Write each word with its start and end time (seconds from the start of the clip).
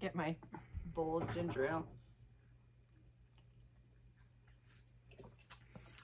Get 0.00 0.14
my 0.14 0.34
bold 0.94 1.24
ginger 1.34 1.66
ale. 1.66 1.86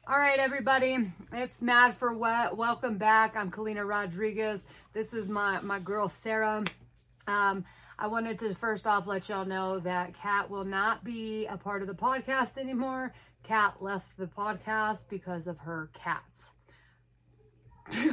All 0.09 0.19
right, 0.19 0.39
everybody, 0.39 0.99
it's 1.33 1.61
Mad 1.63 1.97
for 1.97 2.13
What. 2.13 2.57
Welcome 2.57 2.99
back. 2.99 3.35
I'm 3.37 3.51
Kalina 3.51 3.89
Rodriguez. 3.89 4.63
This 4.93 5.13
is 5.13 5.29
my 5.29 5.61
my 5.61 5.79
girl 5.79 6.09
Sarah. 6.09 6.65
Um, 7.27 7.65
I 7.99 8.07
wanted 8.09 8.39
to 8.41 8.55
first 8.55 8.87
off 8.87 9.07
let 9.07 9.29
y'all 9.29 9.47
know 9.47 9.81
that 9.81 10.15
Kat 10.15 10.51
will 10.51 10.65
not 10.65 11.03
be 11.03 11.47
a 11.47 11.57
part 11.57 11.81
of 11.81 11.89
the 11.89 11.95
podcast 11.95 12.59
anymore. 12.59 13.15
Kat 13.43 13.83
left 13.83 14.17
the 14.19 14.27
podcast 14.27 15.05
because 15.09 15.47
of 15.47 15.59
her 15.59 15.91
cats. 15.95 16.51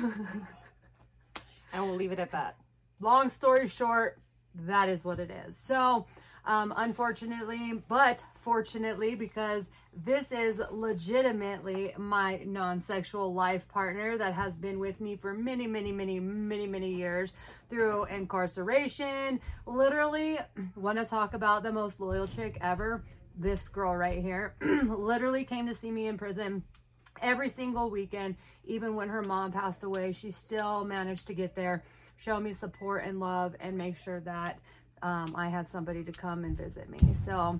And 1.73 1.83
we'll 1.85 1.95
leave 1.95 2.11
it 2.11 2.19
at 2.19 2.31
that. 2.33 2.55
long 2.99 3.31
story 3.31 3.67
short, 3.67 4.19
that 4.55 4.89
is 4.89 5.03
what 5.03 5.19
it 5.19 5.31
is. 5.47 5.57
So, 5.57 6.05
um, 6.45 6.73
unfortunately, 6.75 7.81
but 7.87 8.23
fortunately, 8.35 9.15
because 9.15 9.69
this 10.05 10.31
is 10.31 10.61
legitimately 10.71 11.93
my 11.97 12.41
non 12.45 12.79
sexual 12.79 13.33
life 13.33 13.67
partner 13.69 14.17
that 14.17 14.33
has 14.33 14.55
been 14.55 14.79
with 14.79 14.99
me 14.99 15.15
for 15.15 15.33
many, 15.33 15.67
many, 15.67 15.91
many, 15.91 16.19
many, 16.19 16.67
many 16.67 16.93
years 16.93 17.33
through 17.69 18.05
incarceration. 18.05 19.39
Literally, 19.65 20.39
want 20.75 20.97
to 20.97 21.05
talk 21.05 21.33
about 21.33 21.63
the 21.63 21.71
most 21.71 21.99
loyal 21.99 22.27
chick 22.27 22.57
ever? 22.61 23.03
This 23.37 23.69
girl 23.69 23.95
right 23.95 24.21
here 24.21 24.55
literally 24.61 25.45
came 25.45 25.65
to 25.67 25.73
see 25.73 25.91
me 25.91 26.07
in 26.07 26.17
prison 26.17 26.63
every 27.23 27.49
single 27.49 27.89
weekend, 27.89 28.35
even 28.65 28.95
when 28.95 29.09
her 29.09 29.23
mom 29.23 29.51
passed 29.51 29.83
away, 29.83 30.11
she 30.11 30.29
still 30.31 30.83
managed 30.85 31.27
to 31.27 31.33
get 31.33 31.55
there, 31.55 31.83
show 32.17 32.39
me 32.39 32.53
support 32.53 33.03
and 33.05 33.19
love, 33.19 33.55
and 33.59 33.77
make 33.77 33.97
sure 33.97 34.19
that 34.21 34.59
um, 35.01 35.33
I 35.35 35.49
had 35.49 35.67
somebody 35.67 36.03
to 36.03 36.11
come 36.11 36.43
and 36.43 36.55
visit 36.57 36.89
me. 36.89 36.99
So 37.13 37.59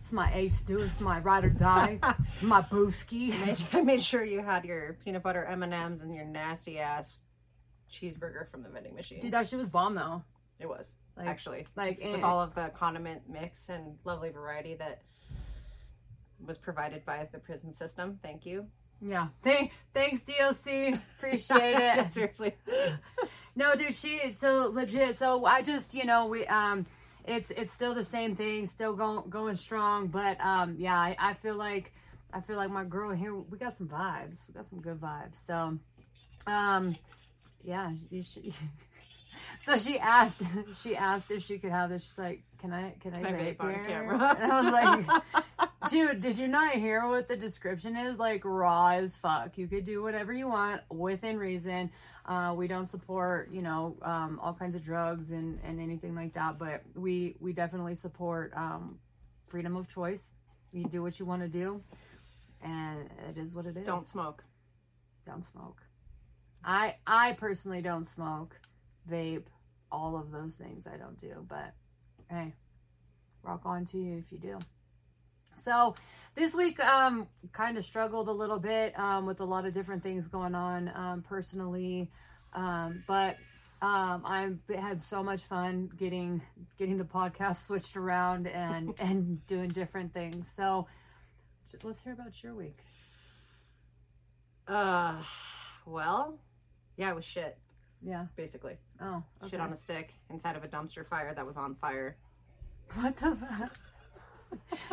it's 0.00 0.12
my 0.12 0.32
ace, 0.34 0.62
dude. 0.62 0.82
It's 0.82 1.00
my 1.00 1.18
ride 1.20 1.44
or 1.44 1.50
die, 1.50 1.98
my 2.42 2.62
booski. 2.62 3.34
I 3.74 3.82
made 3.82 4.02
sure 4.02 4.24
you 4.24 4.40
had 4.42 4.64
your 4.64 4.96
peanut 5.04 5.22
butter 5.22 5.44
M&Ms 5.44 6.02
and 6.02 6.14
your 6.14 6.24
nasty 6.24 6.78
ass 6.78 7.18
cheeseburger 7.92 8.48
from 8.50 8.62
the 8.62 8.68
vending 8.68 8.94
machine. 8.94 9.20
Dude, 9.20 9.32
that 9.32 9.48
shit 9.48 9.58
was 9.58 9.68
bomb 9.68 9.94
though. 9.94 10.22
It 10.58 10.68
was, 10.68 10.94
Like- 11.16 11.26
actually. 11.28 11.66
Like, 11.76 11.98
With 12.02 12.14
and- 12.14 12.24
all 12.24 12.40
of 12.40 12.54
the 12.54 12.70
condiment 12.76 13.22
mix 13.28 13.68
and 13.68 13.96
lovely 14.04 14.30
variety 14.30 14.74
that 14.76 15.02
was 16.46 16.58
provided 16.58 17.04
by 17.04 17.28
the 17.32 17.38
prison 17.38 17.72
system. 17.72 18.18
Thank 18.22 18.46
you. 18.46 18.66
yeah. 19.00 19.28
Thank, 19.42 19.72
thanks, 19.94 20.22
DOC. 20.22 21.00
Appreciate 21.18 21.76
it. 21.98 22.12
Seriously. 22.12 22.54
No, 23.56 23.74
dude, 23.74 23.94
she 23.94 24.30
so 24.32 24.68
legit. 24.72 25.16
So 25.16 25.44
I 25.44 25.62
just, 25.62 25.94
you 25.94 26.04
know, 26.04 26.26
we 26.26 26.46
um 26.46 26.86
it's 27.26 27.50
it's 27.50 27.72
still 27.72 27.94
the 27.94 28.04
same 28.04 28.34
thing, 28.36 28.66
still 28.66 28.94
going 28.94 29.28
going 29.30 29.56
strong, 29.56 30.08
but 30.08 30.40
um 30.40 30.76
yeah, 30.78 30.98
I, 30.98 31.16
I 31.18 31.34
feel 31.34 31.56
like 31.56 31.92
I 32.32 32.40
feel 32.40 32.56
like 32.56 32.70
my 32.70 32.84
girl 32.84 33.12
here 33.12 33.34
we 33.34 33.58
got 33.58 33.76
some 33.76 33.88
vibes. 33.88 34.46
We 34.48 34.54
got 34.54 34.66
some 34.66 34.80
good 34.80 35.00
vibes. 35.00 35.36
So 35.46 35.78
um 36.46 36.96
yeah, 37.62 37.92
you 38.10 38.22
should 38.22 38.44
So 39.60 39.78
she 39.78 39.98
asked 39.98 40.42
she 40.82 40.96
asked 40.96 41.30
if 41.30 41.42
she 41.44 41.58
could 41.58 41.70
have 41.70 41.90
this. 41.90 42.04
She's 42.04 42.18
like, 42.18 42.42
"Can 42.58 42.72
I 42.72 42.94
can 43.00 43.14
I, 43.14 43.22
Can 43.22 43.26
I 43.26 43.32
vape, 43.32 43.56
vape 43.56 43.60
on 43.60 43.74
here?" 43.74 43.84
camera? 43.86 44.36
And 44.38 44.52
I 44.52 44.60
was 44.62 44.72
like, 44.72 45.69
Dude, 45.88 46.20
did 46.20 46.36
you 46.38 46.46
not 46.46 46.74
hear 46.74 47.08
what 47.08 47.26
the 47.26 47.36
description 47.36 47.96
is? 47.96 48.18
Like 48.18 48.42
raw 48.44 48.88
as 48.88 49.16
fuck. 49.16 49.56
You 49.56 49.66
could 49.66 49.84
do 49.84 50.02
whatever 50.02 50.32
you 50.32 50.46
want 50.46 50.82
within 50.90 51.38
reason. 51.38 51.90
Uh, 52.26 52.52
we 52.54 52.68
don't 52.68 52.86
support, 52.86 53.50
you 53.50 53.62
know, 53.62 53.96
um, 54.02 54.38
all 54.42 54.52
kinds 54.52 54.74
of 54.74 54.84
drugs 54.84 55.30
and, 55.30 55.58
and 55.64 55.80
anything 55.80 56.14
like 56.14 56.34
that, 56.34 56.58
but 56.58 56.82
we 56.94 57.34
we 57.40 57.54
definitely 57.54 57.94
support 57.94 58.52
um, 58.54 58.98
freedom 59.46 59.74
of 59.74 59.88
choice. 59.88 60.22
You 60.70 60.84
do 60.84 61.02
what 61.02 61.18
you 61.18 61.24
want 61.24 61.40
to 61.42 61.48
do, 61.48 61.82
and 62.62 63.08
it 63.30 63.38
is 63.38 63.54
what 63.54 63.64
it 63.64 63.76
is. 63.76 63.86
Don't 63.86 64.06
smoke. 64.06 64.44
don't 65.26 65.44
smoke. 65.44 65.80
I 66.62 66.96
I 67.06 67.32
personally 67.32 67.80
don't 67.80 68.04
smoke, 68.04 68.60
vape, 69.10 69.46
all 69.90 70.14
of 70.14 70.30
those 70.30 70.54
things 70.56 70.86
I 70.86 70.98
don't 70.98 71.18
do. 71.18 71.44
But 71.48 71.72
hey, 72.28 72.52
rock 73.42 73.62
on 73.64 73.86
to 73.86 73.98
you 73.98 74.18
if 74.18 74.30
you 74.30 74.38
do. 74.38 74.58
So 75.60 75.94
this 76.34 76.54
week, 76.54 76.80
um, 76.80 77.26
kind 77.52 77.76
of 77.76 77.84
struggled 77.84 78.28
a 78.28 78.32
little 78.32 78.58
bit 78.58 78.98
um, 78.98 79.26
with 79.26 79.40
a 79.40 79.44
lot 79.44 79.66
of 79.66 79.72
different 79.72 80.02
things 80.02 80.26
going 80.28 80.54
on 80.54 80.90
um, 80.94 81.22
personally, 81.22 82.10
um, 82.54 83.04
but 83.06 83.36
um, 83.82 84.22
I 84.24 84.50
had 84.74 85.00
so 85.00 85.22
much 85.22 85.42
fun 85.42 85.90
getting 85.96 86.40
getting 86.78 86.98
the 86.98 87.04
podcast 87.04 87.56
switched 87.66 87.96
around 87.96 88.46
and 88.46 88.94
and 89.00 89.46
doing 89.46 89.68
different 89.68 90.12
things. 90.14 90.50
So 90.56 90.86
let's 91.82 92.00
hear 92.02 92.12
about 92.14 92.42
your 92.42 92.54
week. 92.54 92.78
Uh, 94.66 95.22
well, 95.84 96.38
yeah, 96.96 97.10
it 97.10 97.14
was 97.16 97.24
shit, 97.24 97.58
Yeah. 98.02 98.26
basically. 98.36 98.78
Oh. 99.00 99.22
Shit 99.48 99.60
on 99.60 99.72
a 99.72 99.76
stick 99.76 100.14
inside 100.30 100.56
of 100.56 100.62
a 100.64 100.68
dumpster 100.68 101.04
fire 101.06 101.34
that 101.34 101.44
was 101.44 101.56
on 101.56 101.74
fire. 101.74 102.16
What 102.94 103.16
the 103.16 103.34
fuck? 103.36 103.76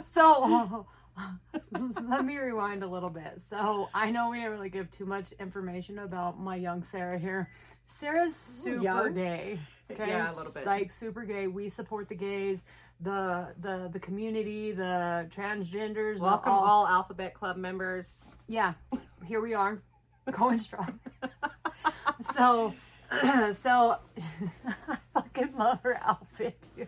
So, 0.04 0.86
let 2.08 2.26
me 2.26 2.38
rewind 2.38 2.84
a 2.84 2.88
little 2.88 3.10
bit. 3.10 3.42
So, 3.50 3.90
I 3.94 4.12
know 4.12 4.30
we 4.30 4.38
didn't 4.38 4.52
really 4.52 4.70
give 4.70 4.90
too 4.92 5.06
much 5.06 5.32
information 5.34 6.00
about 6.00 6.40
my 6.40 6.56
young 6.56 6.84
Sarah 6.84 7.18
here. 7.18 7.50
Sarah's 7.88 8.36
super 8.36 8.84
Young? 8.84 9.14
gay. 9.14 9.60
Okay, 9.92 10.08
Yeah, 10.10 10.32
a 10.32 10.36
little 10.36 10.52
bit. 10.54 10.66
Like 10.66 10.92
super 10.92 11.24
gay. 11.24 11.48
We 11.48 11.70
support 11.70 12.10
the 12.10 12.16
gays, 12.16 12.66
the 13.00 13.48
the 13.62 13.90
the 13.94 14.00
community, 14.00 14.74
the 14.74 15.30
transgenders. 15.34 16.18
the 16.18 16.24
Welcome 16.26 16.52
all- 16.52 16.66
all 16.66 16.88
Alphabet 16.88 17.34
Club 17.34 17.56
members. 17.56 18.36
yeah, 18.48 18.74
here 19.26 19.40
we 19.40 19.54
are, 19.54 19.82
going 20.32 20.60
strong. 20.60 21.00
so, 22.36 22.74
so 23.54 23.98
I 24.90 24.98
fucking 25.14 25.56
love 25.56 25.80
her 25.84 25.98
outfit, 26.04 26.68
dude. 26.76 26.88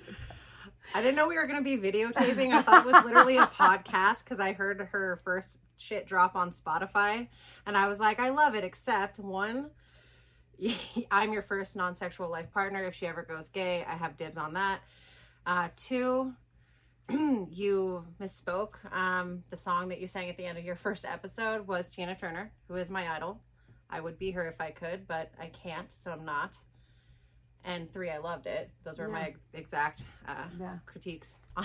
I 0.94 1.02
didn't 1.02 1.16
know 1.16 1.28
we 1.28 1.36
were 1.36 1.46
going 1.46 1.64
to 1.64 1.78
be 1.78 1.78
videotaping. 1.78 2.52
I 2.52 2.62
thought 2.62 2.86
it 2.86 2.92
was 2.92 3.04
literally 3.06 3.38
a 3.38 3.46
podcast 3.46 4.24
because 4.24 4.40
I 4.40 4.54
heard 4.54 4.80
her 4.92 5.22
first 5.24 5.58
shit 5.78 6.08
drop 6.08 6.36
on 6.36 6.52
Spotify. 6.52 7.28
And 7.66 7.78
I 7.78 7.88
was 7.88 8.00
like, 8.00 8.20
I 8.20 8.30
love 8.30 8.56
it, 8.56 8.64
except 8.64 9.20
one, 9.20 9.70
I'm 11.12 11.32
your 11.32 11.44
first 11.44 11.76
non 11.76 11.96
sexual 11.96 12.30
life 12.30 12.52
partner. 12.52 12.86
If 12.86 12.96
she 12.96 13.08
ever 13.08 13.24
goes 13.24 13.50
gay, 13.50 13.86
I 13.88 13.96
have 13.96 14.18
dibs 14.18 14.38
on 14.38 14.54
that. 14.54 14.80
Uh, 15.46 15.70
two, 15.76 16.34
you 17.10 18.06
misspoke. 18.22 18.76
Um, 18.94 19.44
the 19.50 19.58
song 19.58 19.90
that 19.90 20.00
you 20.00 20.08
sang 20.08 20.30
at 20.30 20.38
the 20.38 20.46
end 20.46 20.58
of 20.58 20.66
your 20.66 20.76
first 20.76 21.06
episode 21.06 21.68
was 21.68 21.90
Tina 21.90 22.16
Turner, 22.16 22.52
who 22.68 22.76
is 22.76 22.90
my 22.90 23.10
idol. 23.16 23.40
I 23.90 24.00
would 24.00 24.20
be 24.20 24.32
her 24.32 24.48
if 24.48 24.60
I 24.60 24.72
could, 24.72 25.08
but 25.08 25.32
I 25.40 25.48
can't, 25.48 25.92
so 25.92 26.12
I'm 26.12 26.26
not. 26.26 26.54
And 27.66 27.92
three, 27.92 28.10
I 28.10 28.18
loved 28.20 28.48
it. 28.48 28.70
Those 28.84 28.98
were 28.98 29.10
my 29.10 29.20
Yeah. 29.20 29.26
ex- 29.28 29.40
exact 29.54 30.04
uh, 30.28 30.46
Yeah. 30.60 30.78
critiques. 30.86 31.40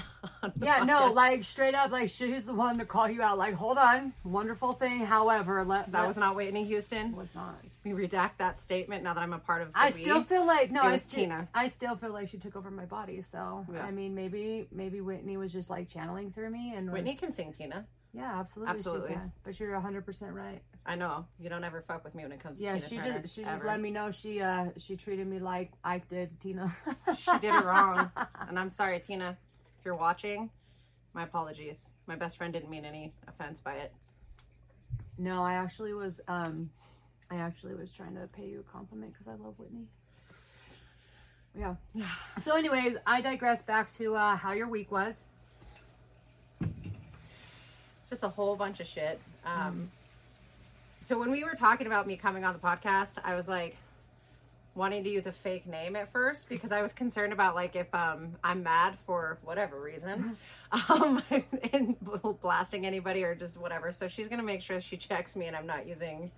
Yeah, 0.61 0.83
no, 0.85 1.07
like 1.13 1.45
straight 1.45 1.75
up, 1.75 1.91
like 1.93 2.09
she's 2.11 2.47
the 2.47 2.55
one 2.55 2.79
to 2.79 2.85
call 2.85 3.09
you 3.09 3.23
out. 3.23 3.39
Like, 3.39 3.55
hold 3.55 3.79
on, 3.79 4.13
wonderful 4.25 4.73
thing. 4.75 5.01
However, 5.01 5.63
let 5.65 5.91
that 5.93 6.01
let- 6.01 6.09
was 6.09 6.17
not 6.19 6.35
Whitney 6.37 6.65
Houston. 6.65 7.15
was 7.15 7.35
not. 7.35 7.57
We 7.85 7.93
redact 7.93 8.33
that 8.39 8.59
statement 8.61 9.05
now 9.05 9.15
that 9.15 9.21
I'm 9.21 9.33
a 9.33 9.39
part 9.39 9.63
of. 9.63 9.73
The 9.73 9.79
I 9.79 9.87
we. 9.87 10.03
still 10.03 10.23
feel 10.25 10.45
like 10.45 10.71
no, 10.73 10.83
I 10.83 10.97
still, 10.97 11.21
Tina. 11.21 11.49
I 11.55 11.69
still 11.69 11.95
feel 11.97 12.11
like 12.13 12.29
she 12.29 12.39
took 12.39 12.57
over 12.57 12.71
my 12.71 12.87
body. 12.87 13.23
So 13.23 13.65
Yeah. 13.73 13.85
I 13.85 13.91
mean, 13.93 14.15
maybe 14.15 14.67
maybe 14.73 15.01
Whitney 15.01 15.37
was 15.37 15.53
just 15.53 15.71
like 15.71 15.89
channeling 15.89 16.33
through 16.33 16.51
me 16.51 16.75
and 16.75 16.87
was- 16.89 16.95
Whitney 16.95 17.15
can 17.15 17.31
sing 17.33 17.53
Tina. 17.53 17.87
Yeah, 18.15 18.39
absolutely, 18.39 18.75
Absolutely. 18.77 19.09
She 19.11 19.15
can. 19.15 19.33
But 19.43 19.61
you're 19.61 19.79
hundred 19.81 20.07
percent 20.07 20.33
right. 20.33 20.63
I 20.87 20.95
know 20.97 21.27
you 21.39 21.49
don't 21.49 21.65
ever 21.65 21.83
fuck 21.83 22.05
with 22.05 22.15
me 22.15 22.23
when 22.23 22.33
it 22.33 22.41
comes 22.41 22.59
to 22.59 22.65
Yeah, 22.65 22.75
Tina 22.77 22.89
she 22.89 22.97
Turner, 22.99 23.21
just 23.23 23.35
she 23.35 23.43
just 23.43 23.57
ever. 23.57 23.67
let 23.67 23.81
me 23.81 23.91
know 23.91 24.11
she 24.11 24.41
uh 24.41 24.67
she 24.77 24.97
treated 24.97 25.27
me 25.27 25.39
like 25.39 25.73
Ike 25.83 26.09
did 26.09 26.39
Tina. 26.41 26.73
She 27.19 27.39
did 27.39 27.55
it 27.55 27.65
wrong, 27.65 28.11
and 28.49 28.59
I'm 28.59 28.71
sorry, 28.71 29.01
Tina. 29.01 29.37
If 29.79 29.85
you're 29.85 29.97
watching, 29.97 30.51
my 31.13 31.25
apologies. 31.25 31.91
My 32.07 32.17
best 32.17 32.37
friend 32.37 32.53
didn't 32.53 32.71
mean 32.71 32.85
any 32.85 33.13
offense 33.27 33.61
by 33.61 33.75
it. 33.77 33.93
No, 35.19 35.43
I 35.43 35.55
actually 35.55 35.95
was 35.95 36.21
um 36.29 36.71
I 37.31 37.37
actually 37.37 37.75
was 37.75 37.91
trying 37.91 38.15
to 38.15 38.27
pay 38.29 38.47
you 38.47 38.61
a 38.61 38.71
compliment 38.73 39.13
because 39.13 39.27
I 39.29 39.35
love 39.35 39.59
Whitney. 39.59 39.87
Yeah. 41.59 41.75
So 42.43 42.57
anyways, 42.57 42.97
I 43.07 43.21
digress 43.21 43.63
back 43.63 43.93
to 43.95 44.15
uh 44.17 44.37
how 44.37 44.53
your 44.53 44.69
week 44.69 44.93
was. 44.93 45.25
Just 48.09 48.23
a 48.23 48.29
whole 48.29 48.57
bunch 48.57 48.81
of 48.81 48.87
shit. 48.87 49.21
Um, 49.45 49.91
So 51.07 51.19
when 51.19 51.31
we 51.31 51.45
were 51.45 51.55
talking 51.55 51.87
about 51.87 52.07
me 52.07 52.17
coming 52.17 52.45
on 52.45 52.55
the 52.55 52.59
podcast, 52.59 53.19
I 53.25 53.35
was 53.35 53.47
like 53.49 53.77
wanting 54.75 55.05
to 55.05 55.11
use 55.11 55.27
a 55.27 55.33
fake 55.33 55.67
name 55.67 55.95
at 55.97 56.11
first 56.13 56.49
because 56.49 56.73
I 56.73 56.83
was 56.83 56.93
concerned 56.93 57.33
about 57.33 57.55
like 57.55 57.77
if 57.77 57.95
um, 57.95 58.35
I'm 58.43 58.63
mad 58.63 58.97
for 59.07 59.39
whatever 59.45 59.81
reason, 59.81 60.37
um, 60.89 61.23
and 61.73 61.97
blasting 62.41 62.87
anybody 62.87 63.23
or 63.23 63.35
just 63.35 63.59
whatever. 63.59 63.93
So 63.93 64.09
she's 64.09 64.29
gonna 64.29 64.43
make 64.43 64.63
sure 64.63 64.81
she 64.81 64.97
checks 64.97 65.37
me 65.37 65.47
and 65.47 65.55
I'm 65.55 65.67
not 65.67 65.87
using 65.87 66.31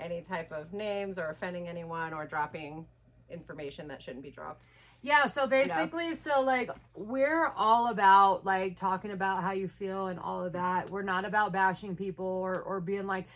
any 0.00 0.22
type 0.22 0.50
of 0.52 0.72
names 0.72 1.18
or 1.18 1.30
offending 1.30 1.68
anyone 1.68 2.12
or 2.14 2.24
dropping 2.24 2.86
information 3.30 3.88
that 3.88 4.02
shouldn't 4.02 4.22
be 4.22 4.30
dropped. 4.30 4.62
Yeah, 5.04 5.26
so 5.26 5.46
basically, 5.46 6.14
so 6.14 6.40
like 6.40 6.70
we're 6.94 7.48
all 7.58 7.88
about 7.88 8.46
like 8.46 8.76
talking 8.76 9.10
about 9.10 9.42
how 9.42 9.52
you 9.52 9.68
feel 9.68 10.06
and 10.06 10.18
all 10.18 10.42
of 10.42 10.54
that. 10.54 10.88
We're 10.88 11.02
not 11.02 11.26
about 11.26 11.52
bashing 11.52 11.94
people 11.94 12.24
or 12.24 12.58
or 12.62 12.80
being 12.80 13.06
like 13.06 13.26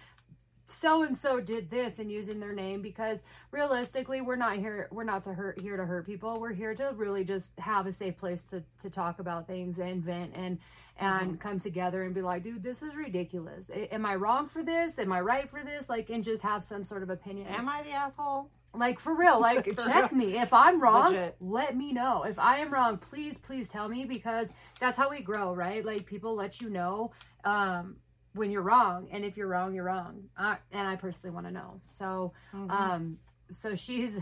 so 0.67 1.03
and 1.03 1.15
so 1.15 1.41
did 1.41 1.69
this 1.69 1.99
and 1.99 2.11
using 2.11 2.41
their 2.41 2.55
name 2.55 2.81
because 2.81 3.23
realistically 3.51 4.23
we're 4.23 4.37
not 4.37 4.57
here 4.57 4.89
we're 4.91 5.05
not 5.05 5.25
to 5.25 5.35
hurt 5.35 5.61
here 5.61 5.77
to 5.77 5.85
hurt 5.85 6.07
people. 6.07 6.39
We're 6.41 6.55
here 6.55 6.75
to 6.75 6.95
really 6.97 7.23
just 7.23 7.53
have 7.59 7.87
a 7.87 7.93
safe 7.93 8.17
place 8.17 8.45
to 8.45 8.65
to 8.79 8.89
talk 8.89 9.19
about 9.19 9.47
things 9.47 9.79
and 9.79 10.03
vent 10.03 10.33
and 10.37 10.59
and 10.99 11.33
mm-hmm. 11.33 11.37
come 11.37 11.61
together 11.61 12.03
and 12.05 12.15
be 12.15 12.23
like, 12.23 12.45
dude, 12.45 12.63
this 12.63 12.83
is 12.83 12.95
ridiculous. 12.97 13.71
Am 13.75 14.07
I 14.07 14.15
wrong 14.15 14.47
for 14.47 14.63
this? 14.63 14.99
Am 14.99 15.13
I 15.13 15.21
right 15.21 15.51
for 15.51 15.63
this? 15.63 15.91
Like 15.91 16.09
and 16.09 16.25
just 16.25 16.41
have 16.41 16.65
some 16.65 16.83
sort 16.83 17.03
of 17.03 17.11
opinion. 17.11 17.47
Am 17.49 17.69
I 17.69 17.83
the 17.83 17.91
asshole? 17.91 18.49
Like 18.79 19.01
for 19.01 19.15
real, 19.15 19.41
like 19.41 19.75
For 19.79 19.85
check 19.87 20.13
me. 20.13 20.39
If 20.39 20.53
I'm 20.53 20.81
wrong, 20.81 21.13
Legit. 21.13 21.37
let 21.41 21.77
me 21.77 21.93
know. 21.93 22.23
If 22.25 22.39
I 22.39 22.59
am 22.59 22.73
wrong, 22.73 22.97
please, 22.99 23.37
please 23.39 23.69
tell 23.69 23.89
me 23.89 24.05
because 24.05 24.53
that's 24.81 24.97
how 24.97 25.11
we 25.11 25.21
grow, 25.21 25.53
right? 25.55 25.85
Like 25.85 26.07
people 26.07 26.35
let 26.35 26.61
you 26.61 26.71
know 26.71 27.11
um, 27.45 27.97
when 28.35 28.51
you're 28.51 28.63
wrong, 28.63 29.09
and 29.11 29.25
if 29.25 29.37
you're 29.37 29.49
wrong, 29.49 29.75
you're 29.75 29.85
wrong. 29.85 30.25
I, 30.37 30.59
and 30.71 30.87
I 30.87 30.97
personally 30.97 31.35
want 31.35 31.47
to 31.47 31.53
know. 31.53 31.81
So, 31.87 32.33
Mm-hmm. 32.55 32.71
um, 32.71 33.19
so 33.51 33.75
she's, 33.75 34.19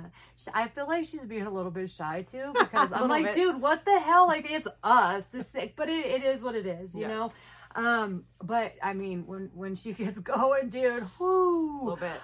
I 0.54 0.68
feel 0.68 0.86
like 0.86 1.04
she's 1.04 1.24
being 1.24 1.42
a 1.46 1.50
little 1.50 1.70
bit 1.72 1.90
shy 1.90 2.22
too 2.22 2.52
because 2.58 2.92
I'm 2.92 3.08
like, 3.08 3.24
bit. 3.26 3.34
dude, 3.34 3.60
what 3.60 3.84
the 3.84 3.98
hell? 3.98 4.26
Like 4.28 4.50
it's 4.50 4.68
us, 4.84 5.26
this 5.26 5.46
thing, 5.48 5.72
but 5.76 5.88
it, 5.88 6.06
it 6.06 6.22
is 6.24 6.40
what 6.42 6.54
it 6.54 6.64
is, 6.66 6.94
you 6.94 7.02
Yeah. 7.02 7.08
know. 7.08 7.32
Um, 7.74 8.24
but 8.42 8.72
I 8.82 8.94
mean, 8.94 9.26
when 9.26 9.50
when 9.52 9.74
she 9.76 9.92
gets 9.92 10.18
going, 10.20 10.68
dude, 10.70 11.02
a 11.02 11.24
little 11.24 11.96
bit, 11.96 12.20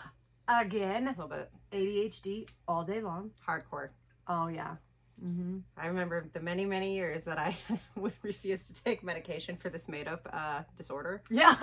again, 0.49 1.07
a 1.09 1.11
little 1.11 1.29
bit 1.29 1.51
ADHD 1.75 2.49
all 2.69 2.85
day 2.85 3.00
long. 3.00 3.31
hardcore. 3.47 3.88
Oh 4.29 4.49
yeah. 4.49 4.76
Mm-hmm. 5.25 5.59
I 5.76 5.87
remember 5.87 6.29
the 6.32 6.41
many, 6.41 6.65
many 6.65 6.94
years 6.94 7.23
that 7.25 7.38
I 7.38 7.56
would 7.97 8.12
refuse 8.23 8.67
to 8.67 8.85
take 8.85 9.05
medication 9.05 9.56
for 9.56 9.69
this 9.71 9.88
made-up 9.88 10.29
uh, 10.32 10.62
disorder. 10.76 11.23
Yeah. 11.31 11.55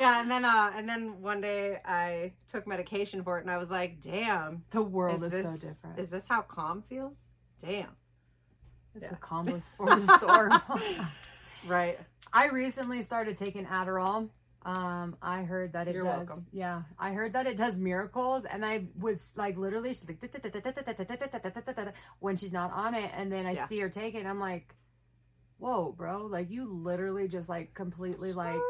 yeah, 0.00 0.20
and 0.20 0.30
then 0.30 0.44
uh, 0.44 0.72
and 0.76 0.88
then 0.88 1.20
one 1.20 1.40
day 1.40 1.78
I 1.84 2.32
took 2.50 2.66
medication 2.66 3.22
for 3.24 3.38
it, 3.38 3.42
and 3.42 3.50
I 3.50 3.58
was 3.58 3.70
like, 3.70 4.00
"Damn, 4.00 4.62
The 4.70 4.82
world 4.82 5.22
is 5.24 5.32
is, 5.32 5.42
this 5.42 5.60
so 5.62 5.68
different. 5.68 5.98
is 5.98 6.10
this 6.10 6.26
how 6.28 6.42
calm 6.42 6.82
feels? 6.88 7.18
Damn." 7.60 7.96
it's 8.94 9.02
yeah. 9.04 9.10
the 9.10 9.16
calmest 9.16 9.76
for 9.76 9.94
the 9.94 10.00
storm. 10.18 10.52
Right. 11.66 11.98
I 12.32 12.48
recently 12.48 13.02
started 13.02 13.36
taking 13.36 13.66
Adderall. 13.66 14.28
Um, 14.64 15.16
I 15.22 15.42
heard 15.44 15.72
that 15.74 15.88
it 15.88 15.94
You're 15.94 16.04
does. 16.04 16.28
welcome. 16.28 16.46
Yeah, 16.52 16.82
I 16.98 17.12
heard 17.12 17.32
that 17.34 17.46
it 17.46 17.56
does 17.56 17.78
miracles, 17.78 18.44
and 18.44 18.64
I 18.64 18.86
would 18.98 19.20
like 19.36 19.56
literally 19.56 19.94
she's 19.94 20.08
like 20.08 21.94
when 22.18 22.36
she's 22.36 22.52
not 22.52 22.72
on 22.72 22.94
it, 22.94 23.10
and 23.14 23.30
then 23.30 23.46
I 23.46 23.52
Yeah. 23.52 23.66
see 23.66 23.78
her 23.80 23.88
take 23.88 24.14
it, 24.14 24.18
and 24.18 24.28
I'm 24.28 24.40
like, 24.40 24.74
"Whoa, 25.58 25.92
bro! 25.92 26.26
Like 26.26 26.50
you 26.50 26.66
literally 26.66 27.28
just 27.28 27.48
like 27.48 27.74
completely 27.74 28.32
like." 28.32 28.60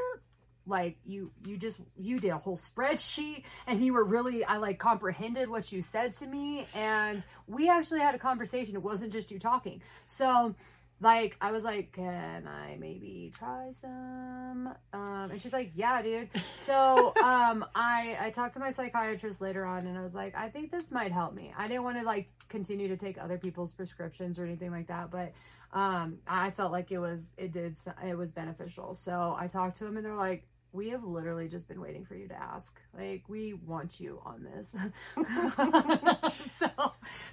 like 0.66 0.98
you 1.06 1.32
you 1.46 1.56
just 1.56 1.78
you 1.96 2.18
did 2.18 2.28
a 2.28 2.36
whole 2.36 2.56
spreadsheet 2.58 3.44
and 3.66 3.80
you 3.82 3.94
were 3.94 4.04
really 4.04 4.44
i 4.44 4.58
like 4.58 4.78
comprehended 4.78 5.48
what 5.48 5.72
you 5.72 5.80
said 5.80 6.12
to 6.12 6.26
me 6.26 6.66
and 6.74 7.24
we 7.46 7.70
actually 7.70 8.00
had 8.00 8.14
a 8.14 8.18
conversation 8.18 8.74
it 8.74 8.82
wasn't 8.82 9.10
just 9.10 9.30
you 9.30 9.38
talking 9.38 9.80
so 10.08 10.54
like 11.00 11.36
i 11.40 11.52
was 11.52 11.62
like 11.62 11.92
can 11.92 12.48
i 12.48 12.76
maybe 12.78 13.32
try 13.36 13.70
some? 13.70 14.74
Um 14.92 15.30
and 15.30 15.40
she's 15.40 15.52
like 15.52 15.70
yeah 15.74 16.02
dude. 16.02 16.28
So 16.56 17.12
um 17.22 17.64
i 17.74 18.16
i 18.20 18.30
talked 18.30 18.54
to 18.54 18.60
my 18.60 18.72
psychiatrist 18.72 19.40
later 19.40 19.64
on 19.64 19.86
and 19.86 19.96
i 19.96 20.02
was 20.02 20.14
like 20.14 20.34
i 20.36 20.48
think 20.48 20.70
this 20.70 20.90
might 20.90 21.12
help 21.12 21.34
me. 21.34 21.52
I 21.56 21.66
didn't 21.66 21.84
want 21.84 21.98
to 21.98 22.04
like 22.04 22.28
continue 22.48 22.88
to 22.88 22.96
take 22.96 23.18
other 23.18 23.38
people's 23.38 23.72
prescriptions 23.72 24.38
or 24.38 24.44
anything 24.44 24.70
like 24.70 24.88
that 24.88 25.10
but 25.10 25.32
um 25.72 26.18
i 26.26 26.50
felt 26.50 26.72
like 26.72 26.90
it 26.90 26.98
was 26.98 27.34
it 27.36 27.52
did 27.52 27.76
it 28.04 28.16
was 28.16 28.32
beneficial. 28.32 28.94
So 28.94 29.36
i 29.38 29.46
talked 29.46 29.76
to 29.78 29.86
him 29.86 29.96
and 29.96 30.04
they're 30.04 30.14
like 30.14 30.47
we 30.72 30.90
have 30.90 31.02
literally 31.04 31.48
just 31.48 31.66
been 31.68 31.80
waiting 31.80 32.04
for 32.04 32.14
you 32.14 32.28
to 32.28 32.34
ask 32.40 32.78
like 32.96 33.22
we 33.28 33.54
want 33.54 33.98
you 34.00 34.20
on 34.24 34.42
this 34.44 34.74
so 36.56 36.68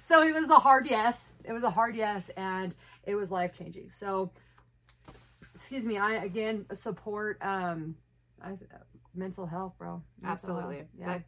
so 0.02 0.22
it 0.22 0.34
was 0.34 0.48
a 0.50 0.58
hard 0.58 0.86
yes 0.88 1.32
it 1.44 1.52
was 1.52 1.62
a 1.64 1.70
hard 1.70 1.94
yes 1.96 2.30
and 2.36 2.74
it 3.04 3.14
was 3.14 3.30
life 3.30 3.52
changing 3.52 3.88
so 3.90 4.30
excuse 5.54 5.84
me 5.84 5.98
i 5.98 6.14
again 6.24 6.64
support 6.74 7.38
um 7.42 7.94
I, 8.42 8.52
mental 9.14 9.46
health 9.46 9.74
bro 9.78 10.02
Mental 10.20 10.32
Absolutely. 10.32 10.76
health. 10.76 10.86
yeah 10.98 11.06
That 11.06 11.22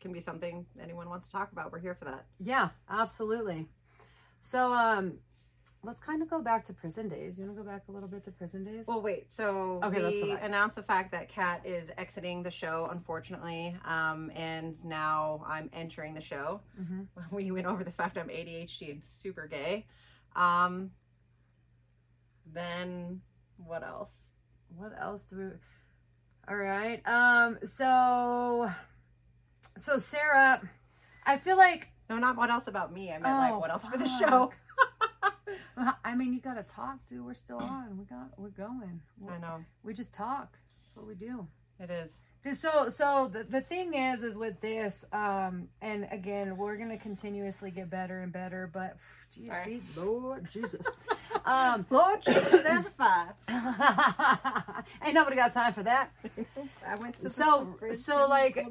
can 0.00 0.12
be 0.12 0.20
something 0.20 0.66
anyone 0.80 1.08
wants 1.08 1.26
to 1.26 1.32
talk 1.32 1.50
about. 1.52 1.72
We're 1.72 1.78
here 1.80 1.94
for 1.94 2.04
that. 2.04 2.26
yeah 2.38 2.68
absolutely 2.90 3.66
so 4.40 4.72
um 4.72 5.14
let's 5.84 6.00
kind 6.00 6.22
of 6.22 6.30
go 6.30 6.40
back 6.40 6.64
to 6.64 6.72
prison 6.72 7.08
days 7.08 7.38
you 7.38 7.44
want 7.44 7.56
to 7.56 7.62
go 7.62 7.68
back 7.68 7.82
a 7.88 7.92
little 7.92 8.08
bit 8.08 8.24
to 8.24 8.30
prison 8.30 8.64
days 8.64 8.84
Well, 8.86 9.02
wait. 9.02 9.30
So 9.32 9.80
Okay, 9.84 10.02
we 10.02 10.32
announced 10.32 10.76
the 10.76 10.82
fact 10.82 11.12
that 11.12 11.28
Kat 11.28 11.60
is 11.64 11.90
exiting 11.98 12.42
the 12.42 12.50
show, 12.50 12.88
unfortunately, 12.90 13.76
um, 13.84 14.30
and 14.34 14.82
now 14.84 15.44
I'm 15.46 15.68
entering 15.72 16.14
the 16.14 16.20
show. 16.20 16.60
hmm 16.76 17.02
We 17.30 17.50
went 17.50 17.66
over 17.66 17.84
the 17.84 17.90
fact 17.92 18.16
I'm 18.18 18.28
ADHD 18.28 18.90
and 18.92 19.04
super 19.04 19.46
gay. 19.46 19.86
Um, 20.34 20.90
then 22.52 23.20
what 23.56 23.82
else? 23.82 24.12
what 24.76 24.92
else 25.00 25.22
do 25.24 25.36
we 25.38 25.44
all 26.48 26.56
right 26.56 27.00
um 27.06 27.56
so 27.64 28.68
so 29.78 29.98
sarah 29.98 30.60
i 31.24 31.38
feel 31.38 31.56
like 31.56 31.90
No, 32.10 32.18
not 32.18 32.36
what 32.36 32.50
else 32.50 32.66
about 32.66 32.92
me. 32.92 33.10
I 33.12 33.18
meant 33.18 33.34
Oh, 33.34 33.38
like 33.38 33.60
what 33.60 33.70
else 33.70 33.86
for 33.86 33.96
the 33.96 34.08
show. 34.08 34.50
i 36.04 36.14
mean 36.14 36.32
you 36.32 36.40
gotta 36.40 36.62
talk 36.62 36.98
dude. 37.08 37.24
We're 37.24 37.34
still 37.34 37.58
on. 37.58 37.98
We 37.98 38.04
got 38.04 38.38
we're 38.38 38.48
going. 38.50 39.00
I 39.28 39.38
know. 39.38 39.64
We 39.82 39.94
just 39.94 40.12
talk. 40.12 40.58
That's 40.82 40.96
what 40.96 41.06
we 41.06 41.14
do 41.14 41.46
it 41.80 41.90
is. 41.90 42.22
so 42.58 42.88
so 42.88 43.30
the, 43.32 43.44
the 43.44 43.60
thing 43.60 43.94
is 43.94 44.22
is 44.22 44.36
with 44.36 44.60
this 44.60 45.04
um 45.12 45.68
and 45.80 46.06
again 46.10 46.56
we're 46.56 46.76
gonna 46.76 46.98
continuously 46.98 47.70
get 47.70 47.88
better 47.90 48.20
and 48.20 48.32
better 48.32 48.68
but 48.72 48.96
geez, 49.34 49.50
see, 49.64 49.82
lord 49.96 50.48
jesus. 50.50 50.86
Um 51.46 51.84
Lord, 51.90 52.22
there's 52.24 52.86
a 52.86 52.90
five. 52.96 53.32
ain't 55.04 55.14
nobody 55.14 55.36
got 55.36 55.52
time 55.52 55.72
for 55.74 55.82
that. 55.82 56.10
I 56.88 56.94
went 56.96 57.20
to 57.20 57.28
So- 57.28 57.74
so, 57.94 58.26
like, 58.28 58.66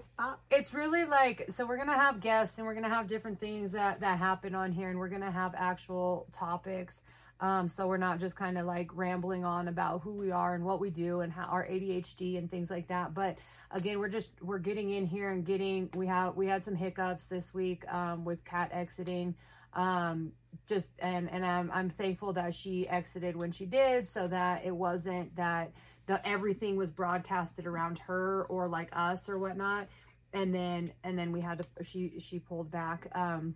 it's 0.49 0.73
really 0.73 1.05
like 1.05 1.45
so 1.49 1.67
we're 1.67 1.77
gonna 1.77 1.93
have 1.99 2.19
guests 2.19 2.57
and 2.57 2.65
we're 2.65 2.73
gonna 2.73 2.89
have 2.89 3.07
different 3.07 3.39
things 3.39 3.73
that 3.73 3.99
that 3.99 4.17
happen 4.17 4.55
on 4.55 4.71
here 4.71 4.89
and 4.89 4.97
we're 4.97 5.09
gonna 5.09 5.29
have 5.31 5.53
actual 5.55 6.25
topics 6.33 7.01
um 7.43 7.67
so 7.67 7.87
we're 7.87 7.97
not 7.97 8.19
just 8.19 8.35
kind 8.35 8.57
of 8.57 8.65
like 8.65 8.89
rambling 8.95 9.45
on 9.45 9.67
about 9.67 10.01
who 10.01 10.13
we 10.13 10.31
are 10.31 10.55
and 10.55 10.63
what 10.63 10.79
we 10.79 10.89
do 10.89 11.21
and 11.21 11.31
how 11.31 11.43
our 11.43 11.65
adhd 11.67 12.37
and 12.37 12.49
things 12.49 12.71
like 12.71 12.87
that 12.87 13.13
but 13.13 13.37
again 13.71 13.99
we're 13.99 14.09
just 14.09 14.29
we're 14.41 14.57
getting 14.57 14.89
in 14.89 15.05
here 15.05 15.29
and 15.29 15.45
getting 15.45 15.89
we 15.95 16.07
have 16.07 16.35
we 16.35 16.47
had 16.47 16.63
some 16.63 16.75
hiccups 16.75 17.27
this 17.27 17.53
week 17.53 17.83
um 17.93 18.25
with 18.25 18.43
Kat 18.45 18.71
exiting 18.73 19.35
um 19.73 20.31
just 20.67 20.93
and 20.99 21.29
and 21.31 21.45
i'm 21.45 21.69
i'm 21.71 21.89
thankful 21.89 22.33
that 22.33 22.53
she 22.55 22.87
exited 22.87 23.35
when 23.35 23.51
she 23.51 23.65
did 23.65 24.07
so 24.07 24.27
that 24.27 24.63
it 24.65 24.75
wasn't 24.75 25.35
that 25.35 25.71
the 26.05 26.25
everything 26.27 26.75
was 26.75 26.91
broadcasted 26.91 27.65
around 27.65 27.99
her 27.99 28.45
or 28.49 28.67
like 28.67 28.89
us 28.93 29.29
or 29.29 29.37
whatnot. 29.37 29.87
And 30.33 30.53
then 30.53 30.89
and 31.03 31.17
then 31.17 31.31
we 31.31 31.41
had 31.41 31.59
to 31.59 31.83
she 31.83 32.19
she 32.19 32.39
pulled 32.39 32.71
back 32.71 33.07
um 33.13 33.55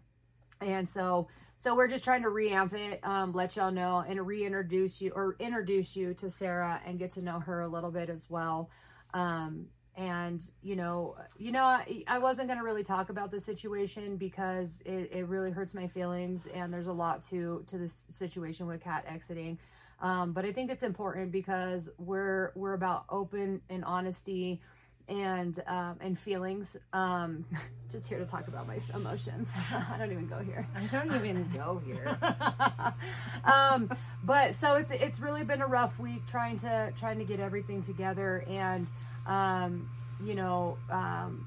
and 0.61 0.87
so 0.87 1.27
so 1.57 1.75
we're 1.75 1.87
just 1.87 2.03
trying 2.03 2.23
to 2.23 2.29
reamp 2.29 2.73
it 2.73 2.99
um 3.03 3.31
let 3.33 3.55
y'all 3.55 3.71
know 3.71 4.03
and 4.07 4.25
reintroduce 4.25 5.01
you 5.01 5.11
or 5.15 5.35
introduce 5.39 5.95
you 5.95 6.13
to 6.13 6.29
sarah 6.29 6.81
and 6.85 6.99
get 6.99 7.11
to 7.11 7.21
know 7.21 7.39
her 7.39 7.61
a 7.61 7.67
little 7.67 7.91
bit 7.91 8.09
as 8.09 8.29
well. 8.29 8.69
Um 9.13 9.67
and 9.95 10.47
you 10.61 10.75
know 10.75 11.15
you 11.37 11.51
know 11.51 11.63
i, 11.63 12.03
I 12.07 12.19
wasn't 12.19 12.47
going 12.47 12.59
to 12.59 12.63
really 12.63 12.83
talk 12.83 13.09
about 13.09 13.31
the 13.31 13.39
situation 13.39 14.15
because 14.17 14.79
it, 14.85 15.09
it 15.11 15.27
really 15.27 15.49
hurts 15.49 15.73
my 15.73 15.87
feelings 15.87 16.47
and 16.53 16.71
there's 16.71 16.87
a 16.87 16.93
lot 16.93 17.23
to 17.29 17.63
to 17.67 17.77
this 17.77 18.05
situation 18.09 18.67
with 18.67 18.81
Kat 18.81 19.05
exiting. 19.07 19.57
Um, 19.99 20.33
but 20.33 20.45
I 20.45 20.51
think 20.51 20.69
it's 20.69 20.83
important 20.83 21.31
because 21.31 21.89
we're 21.97 22.51
we're 22.55 22.73
about 22.73 23.05
open 23.09 23.61
and 23.69 23.83
honesty 23.83 24.61
and 25.07 25.61
um, 25.67 25.97
and 26.01 26.17
feelings. 26.17 26.77
Um, 26.93 27.45
just 27.91 28.09
here 28.09 28.19
to 28.19 28.25
talk 28.25 28.47
about 28.47 28.67
my 28.67 28.77
emotions. 28.93 29.49
I 29.71 29.97
don't 29.97 30.11
even 30.11 30.27
go 30.27 30.39
here. 30.39 30.67
I 30.75 30.85
don't 30.87 31.15
even 31.15 31.49
go 31.53 31.81
here. 31.85 32.17
um, 33.45 33.89
but 34.23 34.55
so 34.55 34.75
it's 34.75 34.91
it's 34.91 35.19
really 35.19 35.43
been 35.43 35.61
a 35.61 35.67
rough 35.67 35.97
week 35.99 36.25
trying 36.27 36.57
to 36.59 36.91
trying 36.97 37.19
to 37.19 37.25
get 37.25 37.39
everything 37.39 37.81
together 37.81 38.43
and 38.47 38.89
um, 39.25 39.89
you 40.23 40.35
know 40.35 40.77
um, 40.89 41.45